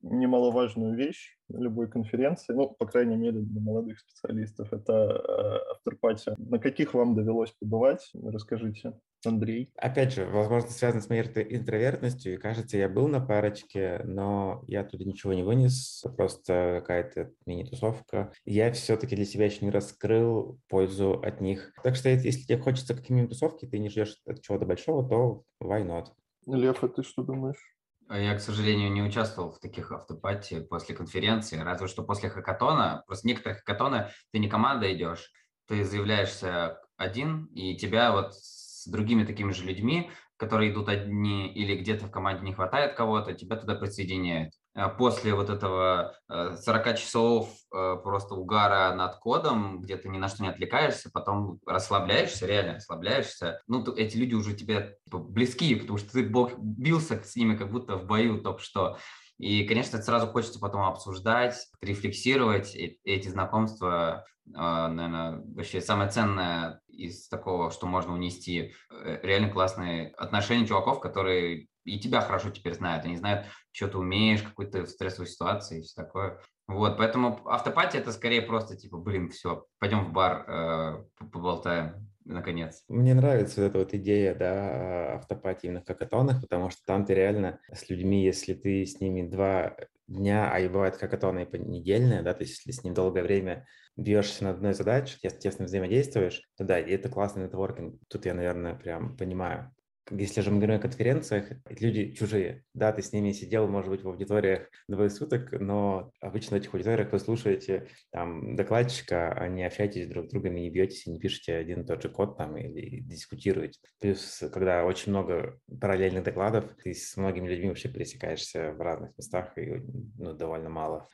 немаловажную 0.01 0.97
вещь 0.97 1.37
любой 1.47 1.89
конференции, 1.89 2.53
ну, 2.53 2.69
по 2.69 2.85
крайней 2.85 3.15
мере, 3.15 3.39
для 3.39 3.61
молодых 3.61 3.99
специалистов. 3.99 4.73
Это 4.73 4.93
э, 4.93 5.71
авторпати. 5.71 6.33
На 6.37 6.59
каких 6.59 6.93
вам 6.93 7.15
довелось 7.15 7.51
побывать? 7.51 8.11
Расскажите. 8.13 8.93
Андрей. 9.25 9.71
Опять 9.77 10.13
же, 10.13 10.25
возможно, 10.25 10.69
связано 10.69 11.01
с 11.01 11.09
моей 11.09 11.23
интровертностью, 11.23 12.33
и 12.33 12.37
кажется, 12.37 12.77
я 12.77 12.89
был 12.89 13.07
на 13.07 13.19
парочке, 13.19 14.01
но 14.03 14.63
я 14.67 14.81
оттуда 14.81 15.05
ничего 15.05 15.33
не 15.33 15.41
вынес, 15.41 16.03
просто 16.17 16.81
какая-то 16.81 17.31
мини-тусовка. 17.45 18.33
Я 18.43 18.71
все-таки 18.73 19.15
для 19.15 19.25
себя 19.25 19.45
еще 19.45 19.65
не 19.65 19.71
раскрыл 19.71 20.59
пользу 20.67 21.13
от 21.23 21.39
них. 21.41 21.71
Так 21.81 21.95
что 21.95 22.09
если 22.09 22.41
тебе 22.41 22.57
хочется 22.57 22.93
какие-нибудь 22.93 23.31
тусовки, 23.31 23.65
ты 23.65 23.79
не 23.79 23.89
ждешь 23.89 24.17
от 24.27 24.41
чего-то 24.41 24.65
большого, 24.65 25.07
то 25.07 25.43
why 25.63 25.83
not? 25.85 26.07
Лев, 26.45 26.83
а 26.83 26.89
ты 26.89 27.01
что 27.01 27.23
думаешь? 27.23 27.74
А 28.07 28.19
я, 28.19 28.35
к 28.35 28.41
сожалению, 28.41 28.91
не 28.91 29.01
участвовал 29.01 29.51
в 29.51 29.59
таких 29.59 29.91
автопати 29.91 30.59
после 30.61 30.95
конференции, 30.95 31.57
разве 31.59 31.87
что 31.87 32.03
после 32.03 32.29
хакатона. 32.29 33.03
Просто 33.07 33.27
некоторые 33.27 33.57
хакатоны 33.57 34.11
ты 34.31 34.39
не 34.39 34.47
команда 34.47 34.93
идешь, 34.93 35.31
ты 35.67 35.83
заявляешься 35.83 36.79
один, 36.97 37.45
и 37.47 37.75
тебя 37.77 38.11
вот 38.11 38.35
с 38.35 38.85
другими 38.87 39.25
такими 39.25 39.51
же 39.51 39.65
людьми, 39.65 40.11
которые 40.37 40.71
идут 40.71 40.87
одни 40.89 41.51
или 41.51 41.75
где-то 41.75 42.05
в 42.05 42.11
команде 42.11 42.43
не 42.43 42.53
хватает 42.53 42.95
кого-то, 42.95 43.33
тебя 43.33 43.55
туда 43.55 43.73
присоединяют. 43.75 44.53
А 44.75 44.89
после 44.89 45.33
вот 45.33 45.49
этого 45.49 46.15
40 46.27 46.87
э, 46.87 46.97
часов 46.97 47.49
э, 47.73 47.95
просто 48.03 48.35
угара 48.35 48.93
над 48.93 49.15
кодом, 49.15 49.79
где 49.79 49.95
ты 49.95 50.09
ни 50.09 50.17
на 50.17 50.27
что 50.27 50.43
не 50.43 50.49
отвлекаешься, 50.49 51.09
потом 51.11 51.59
расслабляешься, 51.65 52.45
реально 52.45 52.75
расслабляешься, 52.75 53.61
ну, 53.67 53.83
эти 53.95 54.17
люди 54.17 54.33
уже 54.33 54.53
тебе 54.53 54.97
типа, 55.05 55.19
близки, 55.19 55.75
потому 55.75 55.97
что 55.97 56.11
ты 56.11 56.29
бился 56.57 57.23
с 57.23 57.35
ними 57.37 57.55
как 57.55 57.71
будто 57.71 57.95
в 57.95 58.05
бою 58.05 58.41
только 58.41 58.59
что. 58.59 58.97
И, 59.37 59.65
конечно, 59.65 59.97
это 59.97 60.05
сразу 60.05 60.27
хочется 60.27 60.59
потом 60.59 60.81
обсуждать, 60.81 61.55
рефлексировать. 61.81 62.75
Эти 62.75 63.27
знакомства, 63.27 64.25
наверное, 64.45 65.41
вообще 65.55 65.81
самое 65.81 66.09
ценное 66.09 66.81
из 66.97 67.27
такого, 67.27 67.71
что 67.71 67.87
можно 67.87 68.13
унести. 68.13 68.73
Э, 68.91 69.19
реально 69.21 69.49
классные 69.49 70.09
отношения 70.17 70.65
чуваков, 70.65 70.99
которые 70.99 71.67
и 71.85 71.99
тебя 71.99 72.21
хорошо 72.21 72.49
теперь 72.49 72.73
знают, 72.73 73.05
они 73.05 73.15
знают, 73.15 73.45
что 73.71 73.87
ты 73.87 73.97
умеешь, 73.97 74.41
какой-то 74.41 74.85
стрессовой 74.85 75.27
ситуации 75.27 75.79
и 75.79 75.81
все 75.83 76.01
такое. 76.01 76.39
Вот, 76.67 76.97
поэтому 76.97 77.47
автопатия 77.47 77.99
это 77.99 78.11
скорее 78.11 78.41
просто 78.41 78.75
типа, 78.75 78.97
блин, 78.97 79.29
все, 79.29 79.65
пойдем 79.79 80.05
в 80.05 80.11
бар, 80.11 80.45
э, 80.47 81.03
поболтаем, 81.31 82.09
наконец. 82.25 82.83
Мне 82.89 83.13
нравится 83.13 83.61
эта 83.61 83.77
вот 83.77 83.93
идея, 83.93 84.33
да, 84.33 85.15
автопатии 85.15 85.67
именно 85.67 85.81
в 85.81 85.87
хакатонах, 85.87 86.41
потому 86.41 86.71
что 86.71 86.81
там 86.85 87.05
ты 87.05 87.13
реально 87.13 87.59
с 87.71 87.87
людьми, 87.89 88.23
если 88.23 88.55
ты 88.55 88.85
с 88.85 88.99
ними 88.99 89.27
два 89.27 89.75
дня, 90.07 90.51
а 90.51 90.59
и 90.59 90.67
бывают 90.67 90.95
хакатоны 90.95 91.43
и 91.43 91.45
понедельные, 91.45 92.23
да, 92.23 92.33
то 92.33 92.43
есть 92.43 92.65
если 92.65 92.79
с 92.79 92.83
ним 92.83 92.93
долгое 92.93 93.23
время 93.23 93.67
бьешься 93.95 94.43
над 94.43 94.57
одной 94.57 94.73
задачей, 94.73 95.17
тесно 95.39 95.65
взаимодействуешь, 95.65 96.41
то 96.57 96.63
да, 96.63 96.79
и 96.79 96.91
это 96.91 97.09
классный 97.09 97.43
нетворкинг. 97.43 97.99
Тут 98.07 98.25
я, 98.25 98.33
наверное, 98.33 98.75
прям 98.75 99.15
понимаю 99.15 99.74
если 100.11 100.41
же 100.41 100.51
мы 100.51 100.57
говорим 100.57 100.77
о 100.77 100.81
конференциях, 100.81 101.51
люди 101.69 102.11
чужие. 102.11 102.63
Да, 102.73 102.91
ты 102.91 103.01
с 103.01 103.11
ними 103.11 103.31
сидел, 103.31 103.67
может 103.67 103.89
быть, 103.89 104.03
в 104.03 104.07
аудиториях 104.07 104.69
двое 104.87 105.09
суток, 105.09 105.51
но 105.51 106.11
обычно 106.21 106.57
в 106.57 106.59
этих 106.59 106.73
аудиториях 106.73 107.11
вы 107.11 107.19
слушаете 107.19 107.87
там 108.11 108.55
докладчика, 108.55 109.33
а 109.33 109.47
не 109.47 109.65
общаетесь 109.65 110.07
друг 110.07 110.27
с 110.27 110.29
другом 110.29 110.55
не 110.55 110.69
бьетесь, 110.69 111.07
и 111.07 111.11
не 111.11 111.19
пишете 111.19 111.55
один 111.55 111.81
и 111.81 111.85
тот 111.85 112.03
же 112.03 112.09
код 112.09 112.37
там 112.37 112.55
или 112.57 112.99
дискутируете. 113.01 113.79
Плюс, 113.99 114.43
когда 114.53 114.85
очень 114.85 115.11
много 115.11 115.59
параллельных 115.81 116.23
докладов, 116.23 116.75
ты 116.83 116.93
с 116.93 117.17
многими 117.17 117.47
людьми 117.47 117.69
вообще 117.69 117.89
пересекаешься 117.89 118.73
в 118.73 118.81
разных 118.81 119.17
местах 119.17 119.57
и 119.57 119.81
ну, 120.17 120.33
довольно 120.33 120.69
мало. 120.69 121.07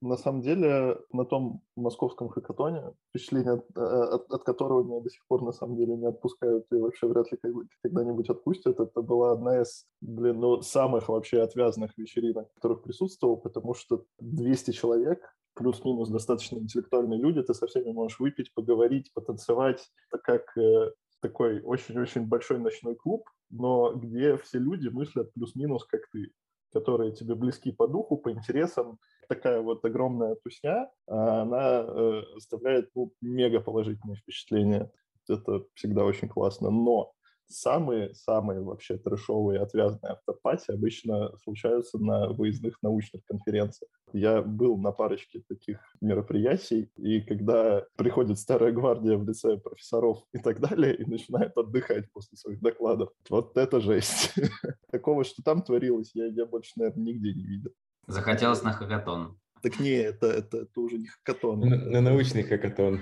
На 0.00 0.16
самом 0.16 0.42
деле, 0.42 0.96
на 1.12 1.24
том 1.24 1.60
московском 1.74 2.28
хакатоне, 2.28 2.94
впечатление, 3.08 3.54
от, 3.54 3.66
э, 3.76 3.80
от, 3.80 4.30
от 4.30 4.44
которого 4.44 4.84
меня 4.84 5.00
до 5.00 5.10
сих 5.10 5.26
пор 5.26 5.42
на 5.42 5.50
самом 5.50 5.76
деле 5.76 5.96
не 5.96 6.06
отпускают 6.06 6.66
и 6.70 6.76
вообще 6.76 7.08
вряд 7.08 7.32
ли 7.32 7.38
когда-нибудь 7.82 8.30
отпустят, 8.30 8.78
это 8.78 9.02
была 9.02 9.32
одна 9.32 9.60
из, 9.60 9.86
блин, 10.00 10.38
ну, 10.38 10.62
самых 10.62 11.08
вообще 11.08 11.42
отвязных 11.42 11.98
вечеринок, 11.98 12.48
в 12.48 12.54
которых 12.54 12.82
присутствовал, 12.82 13.38
потому 13.38 13.74
что 13.74 14.04
200 14.20 14.70
человек, 14.70 15.20
плюс-минус 15.54 16.08
достаточно 16.10 16.58
интеллектуальные 16.58 17.18
люди, 17.18 17.42
ты 17.42 17.52
со 17.52 17.66
всеми 17.66 17.90
можешь 17.90 18.20
выпить, 18.20 18.54
поговорить, 18.54 19.12
потанцевать. 19.12 19.90
Это 20.12 20.22
как 20.22 20.56
э, 20.56 20.92
такой 21.20 21.60
очень-очень 21.62 22.26
большой 22.26 22.58
ночной 22.60 22.94
клуб, 22.94 23.28
но 23.50 23.92
где 23.94 24.36
все 24.36 24.58
люди 24.58 24.86
мыслят 24.88 25.32
плюс-минус 25.32 25.84
как 25.84 26.02
ты 26.12 26.30
которые 26.72 27.12
тебе 27.12 27.34
близки 27.34 27.72
по 27.72 27.86
духу, 27.86 28.16
по 28.16 28.30
интересам. 28.30 28.98
Такая 29.28 29.60
вот 29.60 29.84
огромная 29.84 30.36
тусня, 30.36 30.90
а 31.06 31.42
она 31.42 31.84
э, 31.86 32.22
оставляет 32.36 32.90
ну, 32.94 33.12
мега 33.20 33.60
положительное 33.60 34.16
впечатление. 34.16 34.90
Это 35.28 35.64
всегда 35.74 36.04
очень 36.04 36.28
классно. 36.28 36.70
Но 36.70 37.12
самые-самые 37.48 38.62
вообще 38.62 38.98
трешовые 38.98 39.60
отвязные 39.60 40.12
автопати 40.12 40.70
обычно 40.70 41.36
случаются 41.42 41.98
на 41.98 42.28
выездных 42.28 42.82
научных 42.82 43.24
конференциях. 43.24 43.90
Я 44.12 44.42
был 44.42 44.78
на 44.78 44.92
парочке 44.92 45.42
таких 45.48 45.78
мероприятий, 46.00 46.90
и 46.96 47.20
когда 47.20 47.84
приходит 47.96 48.38
старая 48.38 48.72
гвардия 48.72 49.16
в 49.16 49.28
лице 49.28 49.58
профессоров 49.58 50.18
и 50.32 50.38
так 50.38 50.60
далее, 50.60 50.96
и 50.96 51.04
начинает 51.04 51.56
отдыхать 51.56 52.10
после 52.12 52.36
своих 52.36 52.60
докладов, 52.60 53.10
вот 53.28 53.56
это 53.56 53.80
жесть. 53.80 54.34
Такого, 54.90 55.24
что 55.24 55.42
там 55.42 55.62
творилось, 55.62 56.10
я, 56.14 56.26
я 56.26 56.46
больше, 56.46 56.72
наверное, 56.76 57.04
нигде 57.04 57.34
не 57.34 57.44
видел. 57.44 57.70
Захотелось 58.06 58.62
на 58.62 58.72
хакатон. 58.72 59.38
Так 59.62 59.80
не, 59.80 59.90
это, 59.90 60.28
это, 60.28 60.58
это 60.58 60.80
уже 60.80 60.98
не 60.98 61.08
хакатон. 61.08 61.60
На, 61.60 61.76
на 61.76 62.00
научный 62.00 62.42
хакатон. 62.42 63.00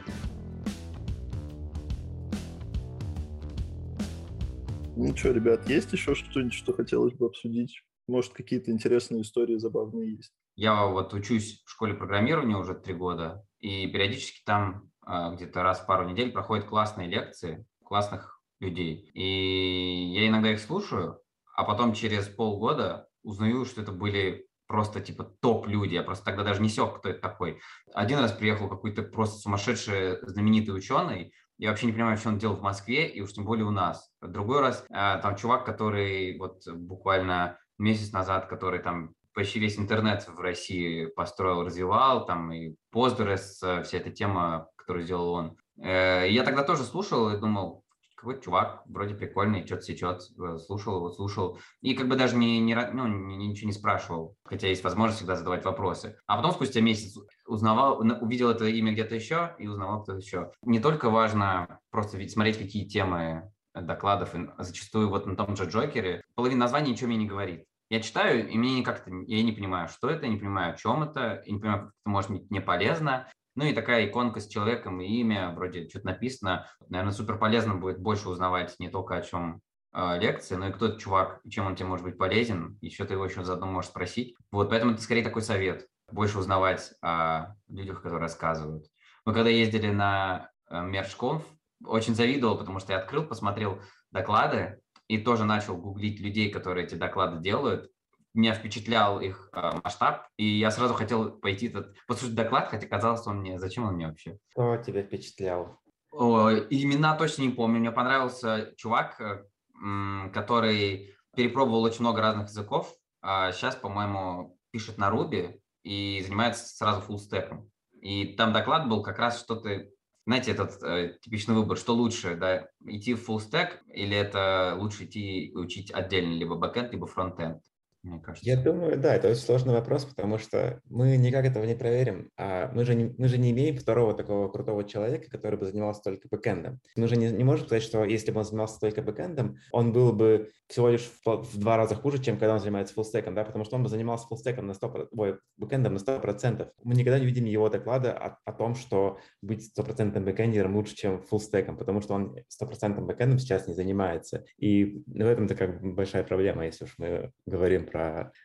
Ну 4.99 5.15
что, 5.15 5.31
ребят, 5.31 5.69
есть 5.69 5.93
еще 5.93 6.15
что-нибудь, 6.15 6.55
что 6.55 6.73
хотелось 6.73 7.13
бы 7.13 7.27
обсудить? 7.27 7.83
Может, 8.09 8.33
какие-то 8.33 8.71
интересные 8.71 9.21
истории 9.21 9.59
забавные 9.59 10.17
есть? 10.17 10.33
Я 10.55 10.87
вот 10.87 11.13
учусь 11.13 11.63
в 11.67 11.71
школе 11.71 11.93
программирования 11.93 12.57
уже 12.57 12.75
три 12.75 12.95
года, 12.95 13.45
и 13.59 13.87
периодически 13.89 14.43
там 14.47 14.91
а, 15.03 15.35
где-то 15.35 15.63
раз 15.63 15.81
в 15.81 15.87
пару 15.87 16.09
недель 16.09 16.33
проходят 16.33 16.65
классные 16.65 17.09
лекции 17.09 17.67
классных 17.85 18.41
людей. 18.59 19.11
И 19.13 20.15
я 20.15 20.29
иногда 20.29 20.51
их 20.51 20.61
слушаю, 20.61 21.21
а 21.55 21.65
потом 21.65 21.93
через 21.93 22.27
полгода 22.27 23.07
узнаю, 23.23 23.67
что 23.67 23.83
это 23.83 23.93
были 23.93 24.49
просто 24.67 25.03
типа 25.03 25.25
топ-люди. 25.25 25.93
Я 25.93 26.05
просто 26.05 26.25
тогда 26.25 26.43
даже 26.43 26.63
не 26.63 26.71
сек, 26.71 26.97
кто 26.97 27.11
это 27.11 27.21
такой. 27.21 27.61
Один 27.93 28.19
раз 28.19 28.33
приехал 28.33 28.71
какой-то 28.71 29.03
просто 29.03 29.41
сумасшедший 29.41 30.21
знаменитый 30.23 30.75
ученый, 30.75 31.35
я 31.59 31.71
вообще 31.71 31.87
не 31.87 31.92
понимаю, 31.92 32.16
что 32.16 32.29
он 32.29 32.38
делал 32.38 32.57
в 32.57 32.62
Москве, 32.62 33.09
и 33.09 33.21
уж 33.21 33.33
тем 33.33 33.45
более 33.45 33.64
у 33.64 33.71
нас. 33.71 34.11
Другой 34.21 34.61
раз, 34.61 34.85
а, 34.90 35.19
там 35.19 35.37
чувак, 35.37 35.64
который 35.64 36.38
вот 36.38 36.66
буквально 36.69 37.59
месяц 37.79 38.12
назад, 38.12 38.47
который 38.47 38.81
там 38.81 39.14
почти 39.35 39.59
весь 39.59 39.79
интернет 39.79 40.27
в 40.27 40.40
России 40.40 41.07
построил, 41.07 41.62
развивал, 41.62 42.25
там 42.25 42.53
и 42.53 42.75
Postgres, 42.95 43.83
вся 43.83 43.99
эта 43.99 44.11
тема, 44.11 44.69
которую 44.77 45.05
сделал 45.05 45.31
он. 45.31 45.57
Э, 45.79 46.27
я 46.29 46.42
тогда 46.42 46.62
тоже 46.62 46.85
слушал 46.85 47.31
и 47.31 47.38
думал, 47.38 47.85
какой 48.17 48.41
чувак, 48.41 48.83
вроде 48.87 49.15
прикольный, 49.15 49.65
что-то 49.67 49.83
сечет, 49.83 50.23
э, 50.39 50.59
слушал 50.59 50.97
его, 50.97 51.11
слушал. 51.11 51.59
И 51.83 51.95
как 51.95 52.09
бы 52.09 52.17
даже 52.17 52.37
не, 52.37 52.59
не, 52.59 52.75
ну, 52.93 53.07
ничего 53.07 53.69
не 53.69 53.73
спрашивал, 53.73 54.37
хотя 54.45 54.69
есть 54.69 54.83
возможность 54.83 55.19
всегда 55.19 55.37
задавать 55.37 55.65
вопросы. 55.65 56.19
А 56.27 56.37
потом 56.37 56.53
спустя 56.53 56.81
месяц 56.81 57.17
узнавал, 57.47 58.01
увидел 58.01 58.51
это 58.51 58.65
имя 58.65 58.93
где-то 58.93 59.15
еще 59.15 59.55
и 59.59 59.69
узнавал 59.69 60.03
кто-то 60.03 60.19
еще. 60.19 60.51
Не 60.63 60.81
только 60.81 61.11
важно 61.11 61.81
просто 61.91 62.27
смотреть, 62.29 62.59
какие 62.59 62.89
темы 62.89 63.53
докладов, 63.75 64.35
и 64.35 64.49
зачастую 64.59 65.11
вот 65.11 65.27
на 65.27 65.37
том 65.37 65.55
же 65.55 65.65
Джокере 65.65 66.25
половина 66.35 66.61
названия 66.61 66.93
ничего 66.93 67.09
мне 67.09 67.19
не 67.19 67.27
говорит. 67.27 67.67
Я 67.89 68.01
читаю, 68.01 68.49
и 68.49 68.59
мне 68.59 68.83
как-то, 68.83 69.11
я 69.11 69.43
не 69.43 69.53
понимаю, 69.53 69.89
что 69.89 70.09
это, 70.09 70.27
не 70.27 70.39
понимаю, 70.39 70.75
о 70.75 70.77
чем 70.77 71.05
это, 71.05 71.43
и 71.47 71.53
не 71.53 71.61
понимаю, 71.61 71.81
как 71.83 71.91
это 71.91 72.11
может 72.11 72.31
быть 72.31 72.51
не 72.51 72.61
полезно. 72.61 73.29
Ну 73.57 73.64
и 73.64 73.73
такая 73.73 74.07
иконка 74.07 74.40
с 74.40 74.49
человеком 74.49 75.01
и 75.01 75.07
имя, 75.07 75.53
вроде 75.57 75.88
что-то 75.88 76.07
написано. 76.07 76.66
Наверное, 76.88 77.12
супер 77.12 77.38
полезно 77.38 77.75
будет 77.75 77.99
больше 77.99 78.29
узнавать 78.29 78.77
не 78.79 78.90
только 78.90 79.16
о 79.16 79.23
чем 79.23 79.62
э, 79.95 80.19
лекции, 80.19 80.57
но 80.57 80.69
и 80.69 80.73
кто 80.73 80.87
этот 80.87 81.01
чувак, 81.01 81.40
чем 81.49 81.66
он 81.66 81.75
тебе 81.75 81.88
может 81.88 82.05
быть 82.05 82.19
полезен, 82.19 82.79
еще 82.83 83.07
ты 83.07 83.14
его 83.14 83.25
еще 83.25 83.42
заодно 83.45 83.66
можешь 83.66 83.90
спросить. 83.90 84.37
Вот, 84.53 84.69
поэтому 84.69 84.92
это 84.92 85.01
скорее 85.01 85.25
такой 85.25 85.40
совет, 85.40 85.87
больше 86.12 86.38
узнавать 86.38 86.92
о 87.01 87.55
людях, 87.69 88.03
которые 88.03 88.21
рассказывают. 88.21 88.87
Мы 89.25 89.33
когда 89.33 89.49
ездили 89.49 89.90
на 89.90 90.51
э, 90.71 90.83
Мерчконф, 90.83 91.42
очень 91.85 92.14
завидовал, 92.14 92.59
потому 92.59 92.79
что 92.79 92.92
я 92.92 92.99
открыл, 92.99 93.25
посмотрел 93.25 93.81
доклады 94.11 94.81
и 95.09 95.19
тоже 95.19 95.45
начал 95.45 95.79
гуглить 95.79 96.21
людей, 96.21 96.51
которые 96.51 96.87
эти 96.87 96.95
доклады 96.95 97.40
делают, 97.40 97.90
меня 98.37 98.55
впечатлял 98.55 99.20
их 99.20 99.49
э, 99.53 99.72
масштаб, 99.83 100.27
и 100.37 100.44
я 100.44 100.70
сразу 100.70 100.94
хотел 100.94 101.31
пойти 101.31 101.68
этот, 101.68 101.96
послушать 102.07 102.35
доклад, 102.35 102.68
хотя 102.68 102.87
казалось, 102.87 103.27
он 103.27 103.40
мне, 103.40 103.59
зачем 103.59 103.85
он 103.85 103.94
мне 103.94 104.09
вообще? 104.09 104.38
Кто 104.53 104.77
тебя 104.77 105.03
впечатлял? 105.03 105.81
О, 106.12 106.51
имена 106.51 107.16
точно 107.16 107.42
не 107.42 107.51
помню. 107.51 107.81
Мне 107.81 107.92
понравился 107.92 108.72
чувак, 108.77 109.20
э, 109.20 110.31
который 110.33 111.14
перепробовал 111.35 111.83
очень 111.83 112.01
много 112.01 112.22
разных 112.22 112.49
языков, 112.49 112.94
а 113.20 113.53
сейчас, 113.53 113.77
по-моему, 113.77 114.59
пишет 114.70 114.99
на 114.99 115.11
Ruby 115.11 115.61
и 115.83 116.22
занимается 116.25 116.66
сразу 116.66 117.01
фуллстеком. 117.03 117.70
И 118.01 118.35
там 118.35 118.53
доклад 118.53 118.88
был 118.88 119.03
как 119.03 119.18
раз 119.18 119.40
что-то 119.40 119.87
знаете, 120.27 120.51
этот 120.51 120.83
э, 120.83 121.16
типичный 121.22 121.55
выбор, 121.55 121.79
что 121.79 121.94
лучше, 121.94 122.35
да, 122.35 122.68
идти 122.85 123.14
в 123.14 123.29
full 123.29 123.38
stack 123.38 123.79
или 123.94 124.16
это 124.16 124.75
лучше 124.77 125.05
идти 125.05 125.53
учить 125.55 125.92
отдельно 125.92 126.33
либо 126.33 126.57
бэкэнд, 126.57 126.92
либо 126.92 127.07
фронтенд? 127.07 127.62
Мне 128.07 128.21
кажется. 128.21 128.49
Я 128.49 128.57
думаю, 128.57 128.97
да, 128.99 129.14
это 129.14 129.29
очень 129.29 129.40
сложный 129.40 129.75
вопрос, 129.75 130.05
потому 130.05 130.38
что 130.38 130.81
мы 130.88 131.16
никак 131.16 131.45
этого 131.45 131.64
не 131.64 131.75
проверим. 131.75 132.31
А 132.37 132.71
мы 132.73 132.85
же 132.85 132.95
не, 132.95 133.14
мы 133.19 133.29
же 133.29 133.38
не 133.38 133.51
имеем 133.51 133.77
второго 133.77 134.14
такого 134.14 134.49
крутого 134.49 134.85
человека, 134.85 135.29
который 135.29 135.59
бы 135.59 135.66
занимался 135.66 136.03
только 136.03 136.29
бэкэндом. 136.31 136.81
Мы 136.97 137.09
же 137.09 137.16
не, 137.16 137.31
не 137.31 137.45
можем 137.45 137.66
сказать, 137.66 137.83
что 137.83 138.05
если 138.05 138.31
бы 138.31 138.38
он 138.38 138.45
занимался 138.45 138.79
только 138.81 139.03
бэкэндом, 139.03 139.57
он 139.73 139.92
был 139.92 140.12
бы 140.12 140.51
всего 140.69 140.88
лишь 140.88 141.11
в, 141.25 141.42
в 141.42 141.59
два 141.59 141.77
раза 141.77 141.95
хуже, 141.95 142.23
чем 142.23 142.38
когда 142.38 142.55
он 142.55 142.61
занимается 142.61 142.95
фуллстеком, 142.95 143.35
да, 143.35 143.45
потому 143.45 143.64
что 143.64 143.77
он 143.77 143.83
бы 143.83 143.88
занимался 143.88 144.27
фуллстеком 144.27 144.66
на 144.66 144.73
100%, 144.73 145.09
ой, 145.12 145.38
бэкэндом 145.57 145.95
на 145.95 145.99
100%. 145.99 146.69
Мы 146.85 146.95
никогда 146.95 147.19
не 147.19 147.27
видим 147.27 147.45
его 147.45 147.69
доклада 147.69 148.12
о, 148.12 148.38
о 148.45 148.53
том, 148.53 148.75
что 148.75 149.19
быть 149.42 149.64
стопроцентным 149.64 150.25
бэкэндером 150.25 150.77
лучше, 150.77 150.95
чем 150.95 151.23
фуллстеком, 151.23 151.77
потому 151.77 152.01
что 152.01 152.14
он 152.14 152.37
стопроцентным 152.49 153.07
бэкэндом 153.07 153.38
сейчас 153.38 153.66
не 153.66 153.75
занимается. 153.75 154.45
И 154.59 155.03
в 155.07 155.27
этом-то 155.27 155.55
как 155.55 155.83
большая 155.83 156.25
проблема, 156.25 156.66
если 156.66 156.85
уж 156.85 156.95
мы 156.99 157.33
говорим 157.47 157.87
про 157.87 157.96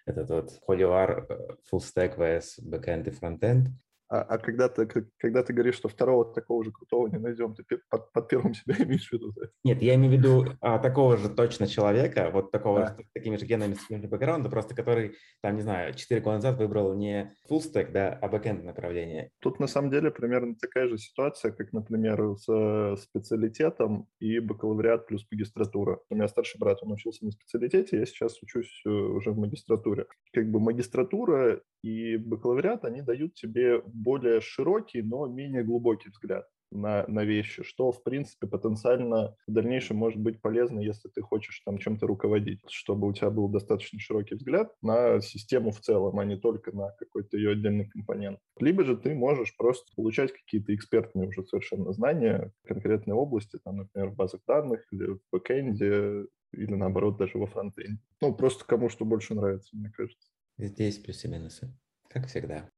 этот 0.05 0.29
вот 0.29 0.59
холивар 0.65 1.25
э, 1.29 1.55
full 1.69 1.79
stack 1.79 2.17
vs 2.17 2.59
backend 2.63 3.07
и 3.07 3.11
frontend. 3.11 3.67
А, 4.11 4.23
а 4.23 4.37
когда, 4.39 4.67
ты, 4.67 4.85
когда 5.17 5.41
ты 5.41 5.53
говоришь, 5.53 5.75
что 5.75 5.87
второго 5.87 6.25
такого 6.25 6.65
же 6.65 6.71
крутого 6.71 7.07
не 7.07 7.17
найдем, 7.17 7.55
ты 7.55 7.63
под, 7.89 8.11
под 8.11 8.27
первым 8.27 8.53
себя 8.53 8.75
имеешь 8.77 9.07
в 9.07 9.13
виду? 9.13 9.31
Да? 9.31 9.47
Нет, 9.63 9.81
я 9.81 9.95
имею 9.95 10.11
в 10.11 10.17
виду 10.17 10.45
а, 10.59 10.79
такого 10.79 11.15
же 11.15 11.29
точно 11.29 11.65
человека, 11.65 12.29
вот 12.33 12.51
такого 12.51 12.79
да. 12.79 12.87
с 12.87 13.13
такими 13.13 13.37
же 13.37 13.45
генами, 13.45 13.75
с 13.75 13.79
таким 13.79 14.01
же 14.01 14.09
бэкграундом, 14.09 14.51
просто 14.51 14.75
который, 14.75 15.15
там, 15.41 15.55
не 15.55 15.61
знаю, 15.61 15.93
4 15.93 16.19
года 16.19 16.35
назад 16.35 16.57
выбрал 16.57 16.93
не 16.93 17.33
full 17.49 17.59
stack, 17.59 17.93
да, 17.93 18.09
а 18.21 18.27
backend 18.27 18.65
направление. 18.65 19.31
Тут 19.39 19.61
на 19.61 19.67
самом 19.67 19.89
деле 19.89 20.11
примерно 20.11 20.55
такая 20.55 20.89
же 20.89 20.97
ситуация, 20.97 21.53
как, 21.53 21.71
например, 21.71 22.35
с 22.35 22.49
э, 22.49 22.97
специалитетом 22.97 24.07
и 24.19 24.39
бакалавриат 24.39 25.07
плюс 25.07 25.25
магистратура. 25.31 26.01
У 26.09 26.15
меня 26.15 26.27
старший 26.27 26.59
брат, 26.59 26.79
он 26.83 26.91
учился 26.91 27.23
на 27.23 27.31
специалитете, 27.31 27.99
я 27.99 28.05
сейчас 28.05 28.43
учусь 28.43 28.81
э, 28.85 28.89
уже 28.89 29.31
в 29.31 29.37
магистратуре. 29.37 30.07
Как 30.33 30.51
бы 30.51 30.59
магистратура 30.59 31.61
и 31.81 32.17
бакалавриат, 32.17 32.83
они 32.85 33.01
дают 33.01 33.35
тебе 33.35 33.81
более 34.01 34.41
широкий, 34.41 35.01
но 35.01 35.27
менее 35.27 35.63
глубокий 35.63 36.09
взгляд 36.09 36.45
на, 36.71 37.05
на 37.07 37.23
вещи, 37.23 37.63
что, 37.63 37.91
в 37.91 38.03
принципе, 38.03 38.47
потенциально 38.47 39.35
в 39.45 39.51
дальнейшем 39.51 39.97
может 39.97 40.19
быть 40.19 40.41
полезно, 40.41 40.79
если 40.79 41.09
ты 41.09 41.21
хочешь 41.21 41.61
там 41.65 41.77
чем-то 41.77 42.07
руководить, 42.07 42.61
чтобы 42.69 43.07
у 43.07 43.13
тебя 43.13 43.29
был 43.29 43.49
достаточно 43.49 43.99
широкий 43.99 44.35
взгляд 44.35 44.73
на 44.81 45.21
систему 45.21 45.71
в 45.71 45.79
целом, 45.81 46.17
а 46.19 46.25
не 46.25 46.37
только 46.37 46.75
на 46.75 46.91
какой-то 46.97 47.37
ее 47.37 47.51
отдельный 47.51 47.89
компонент. 47.89 48.39
Либо 48.59 48.83
же 48.83 48.97
ты 48.97 49.13
можешь 49.13 49.55
просто 49.57 49.85
получать 49.95 50.31
какие-то 50.31 50.73
экспертные 50.73 51.27
уже 51.27 51.43
совершенно 51.43 51.91
знания 51.91 52.51
конкретной 52.65 53.15
области, 53.15 53.59
там, 53.63 53.77
например, 53.77 54.09
в 54.09 54.15
базах 54.15 54.41
данных 54.47 54.85
или 54.91 55.05
в 55.05 55.19
backend 55.31 56.04
е, 56.04 56.25
или 56.53 56.73
наоборот 56.73 57.17
даже 57.17 57.37
во 57.37 57.47
фронтенде. 57.47 58.01
Ну, 58.21 58.33
просто 58.33 58.65
кому 58.65 58.89
что 58.89 59.05
больше 59.05 59.35
нравится, 59.35 59.75
мне 59.75 59.89
кажется. 59.89 60.29
Здесь 60.57 60.99
плюсы 60.99 61.27
и 61.27 61.31
минусы, 61.31 61.73
как 62.09 62.27
всегда. 62.27 62.69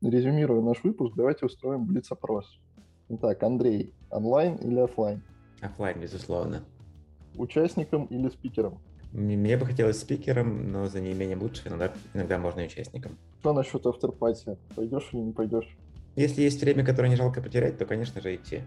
Резюмируя 0.00 0.62
наш 0.62 0.84
выпуск, 0.84 1.14
давайте 1.16 1.46
устроим 1.46 1.84
блиц-опрос. 1.84 2.60
Итак, 3.08 3.42
Андрей, 3.42 3.92
онлайн 4.10 4.54
или 4.56 4.78
офлайн? 4.78 5.22
Офлайн, 5.60 6.00
безусловно. 6.00 6.62
Участником 7.34 8.04
или 8.06 8.28
спикером? 8.28 8.78
Мне 9.12 9.56
бы 9.56 9.66
хотелось 9.66 9.98
спикером, 10.00 10.70
но 10.70 10.86
за 10.86 11.00
неимением 11.00 11.42
лучше 11.42 11.66
иногда, 11.66 11.92
иногда 12.14 12.38
можно 12.38 12.60
и 12.60 12.66
участником. 12.66 13.18
Что 13.40 13.52
насчет 13.52 13.84
авторпати? 13.86 14.56
Пойдешь 14.76 15.08
или 15.12 15.20
не 15.20 15.32
пойдешь? 15.32 15.76
Если 16.14 16.42
есть 16.42 16.60
время, 16.60 16.84
которое 16.84 17.08
не 17.08 17.16
жалко 17.16 17.40
потерять, 17.42 17.76
то, 17.78 17.84
конечно 17.84 18.20
же, 18.20 18.36
идти. 18.36 18.62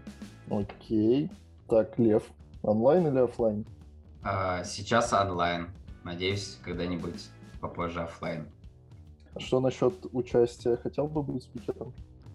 Окей. 0.50 1.30
Так, 1.66 1.98
Лев, 1.98 2.24
онлайн 2.62 3.06
или 3.06 3.18
офлайн? 3.18 3.64
А, 4.22 4.64
сейчас 4.64 5.12
онлайн. 5.14 5.68
Надеюсь, 6.04 6.58
когда-нибудь 6.62 7.30
попозже 7.60 8.00
офлайн. 8.02 8.46
А 9.34 9.40
что 9.40 9.60
насчет 9.60 9.94
участия? 10.12 10.76
Хотел 10.76 11.06
бы 11.06 11.22
быть 11.22 11.42
спикером? 11.44 11.92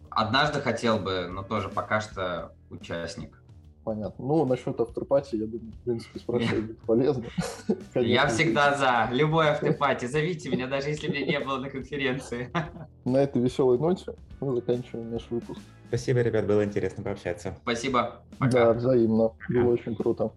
Однажды 0.10 0.62
хотел 0.62 0.98
бы, 1.00 1.28
но 1.28 1.44
тоже 1.44 1.70
пока 1.70 2.02
что 2.02 2.54
участник. 2.70 3.42
Понятно. 3.84 4.26
Ну, 4.26 4.46
насчет 4.46 4.78
автопати, 4.82 5.36
я 5.36 5.46
думаю, 5.46 5.72
в 5.72 5.84
принципе, 5.86 6.20
спрашивать 6.20 6.66
будет 6.66 6.80
полезно. 6.80 7.24
Я 7.96 8.28
всегда 8.28 8.76
за. 8.76 9.16
Любой 9.16 9.48
автопати. 9.48 10.08
Зовите 10.08 10.50
меня, 10.50 10.68
даже 10.68 10.90
если 10.90 11.08
меня 11.08 11.26
не 11.26 11.40
было 11.40 11.58
на 11.58 11.70
конференции. 11.70 12.52
На 13.06 13.18
этой 13.20 13.42
веселой 13.42 13.78
ноте 13.78 14.14
мы 14.42 14.56
заканчиваем 14.56 15.10
наш 15.12 15.30
выпуск. 15.30 15.62
Спасибо, 15.88 16.20
ребят, 16.20 16.46
было 16.46 16.66
интересно 16.66 17.02
пообщаться. 17.02 17.56
Спасибо. 17.62 18.24
Пока. 18.40 18.52
Да, 18.52 18.74
взаимно. 18.74 19.32
Было 19.48 19.72
очень 19.72 19.96
круто. 19.96 20.34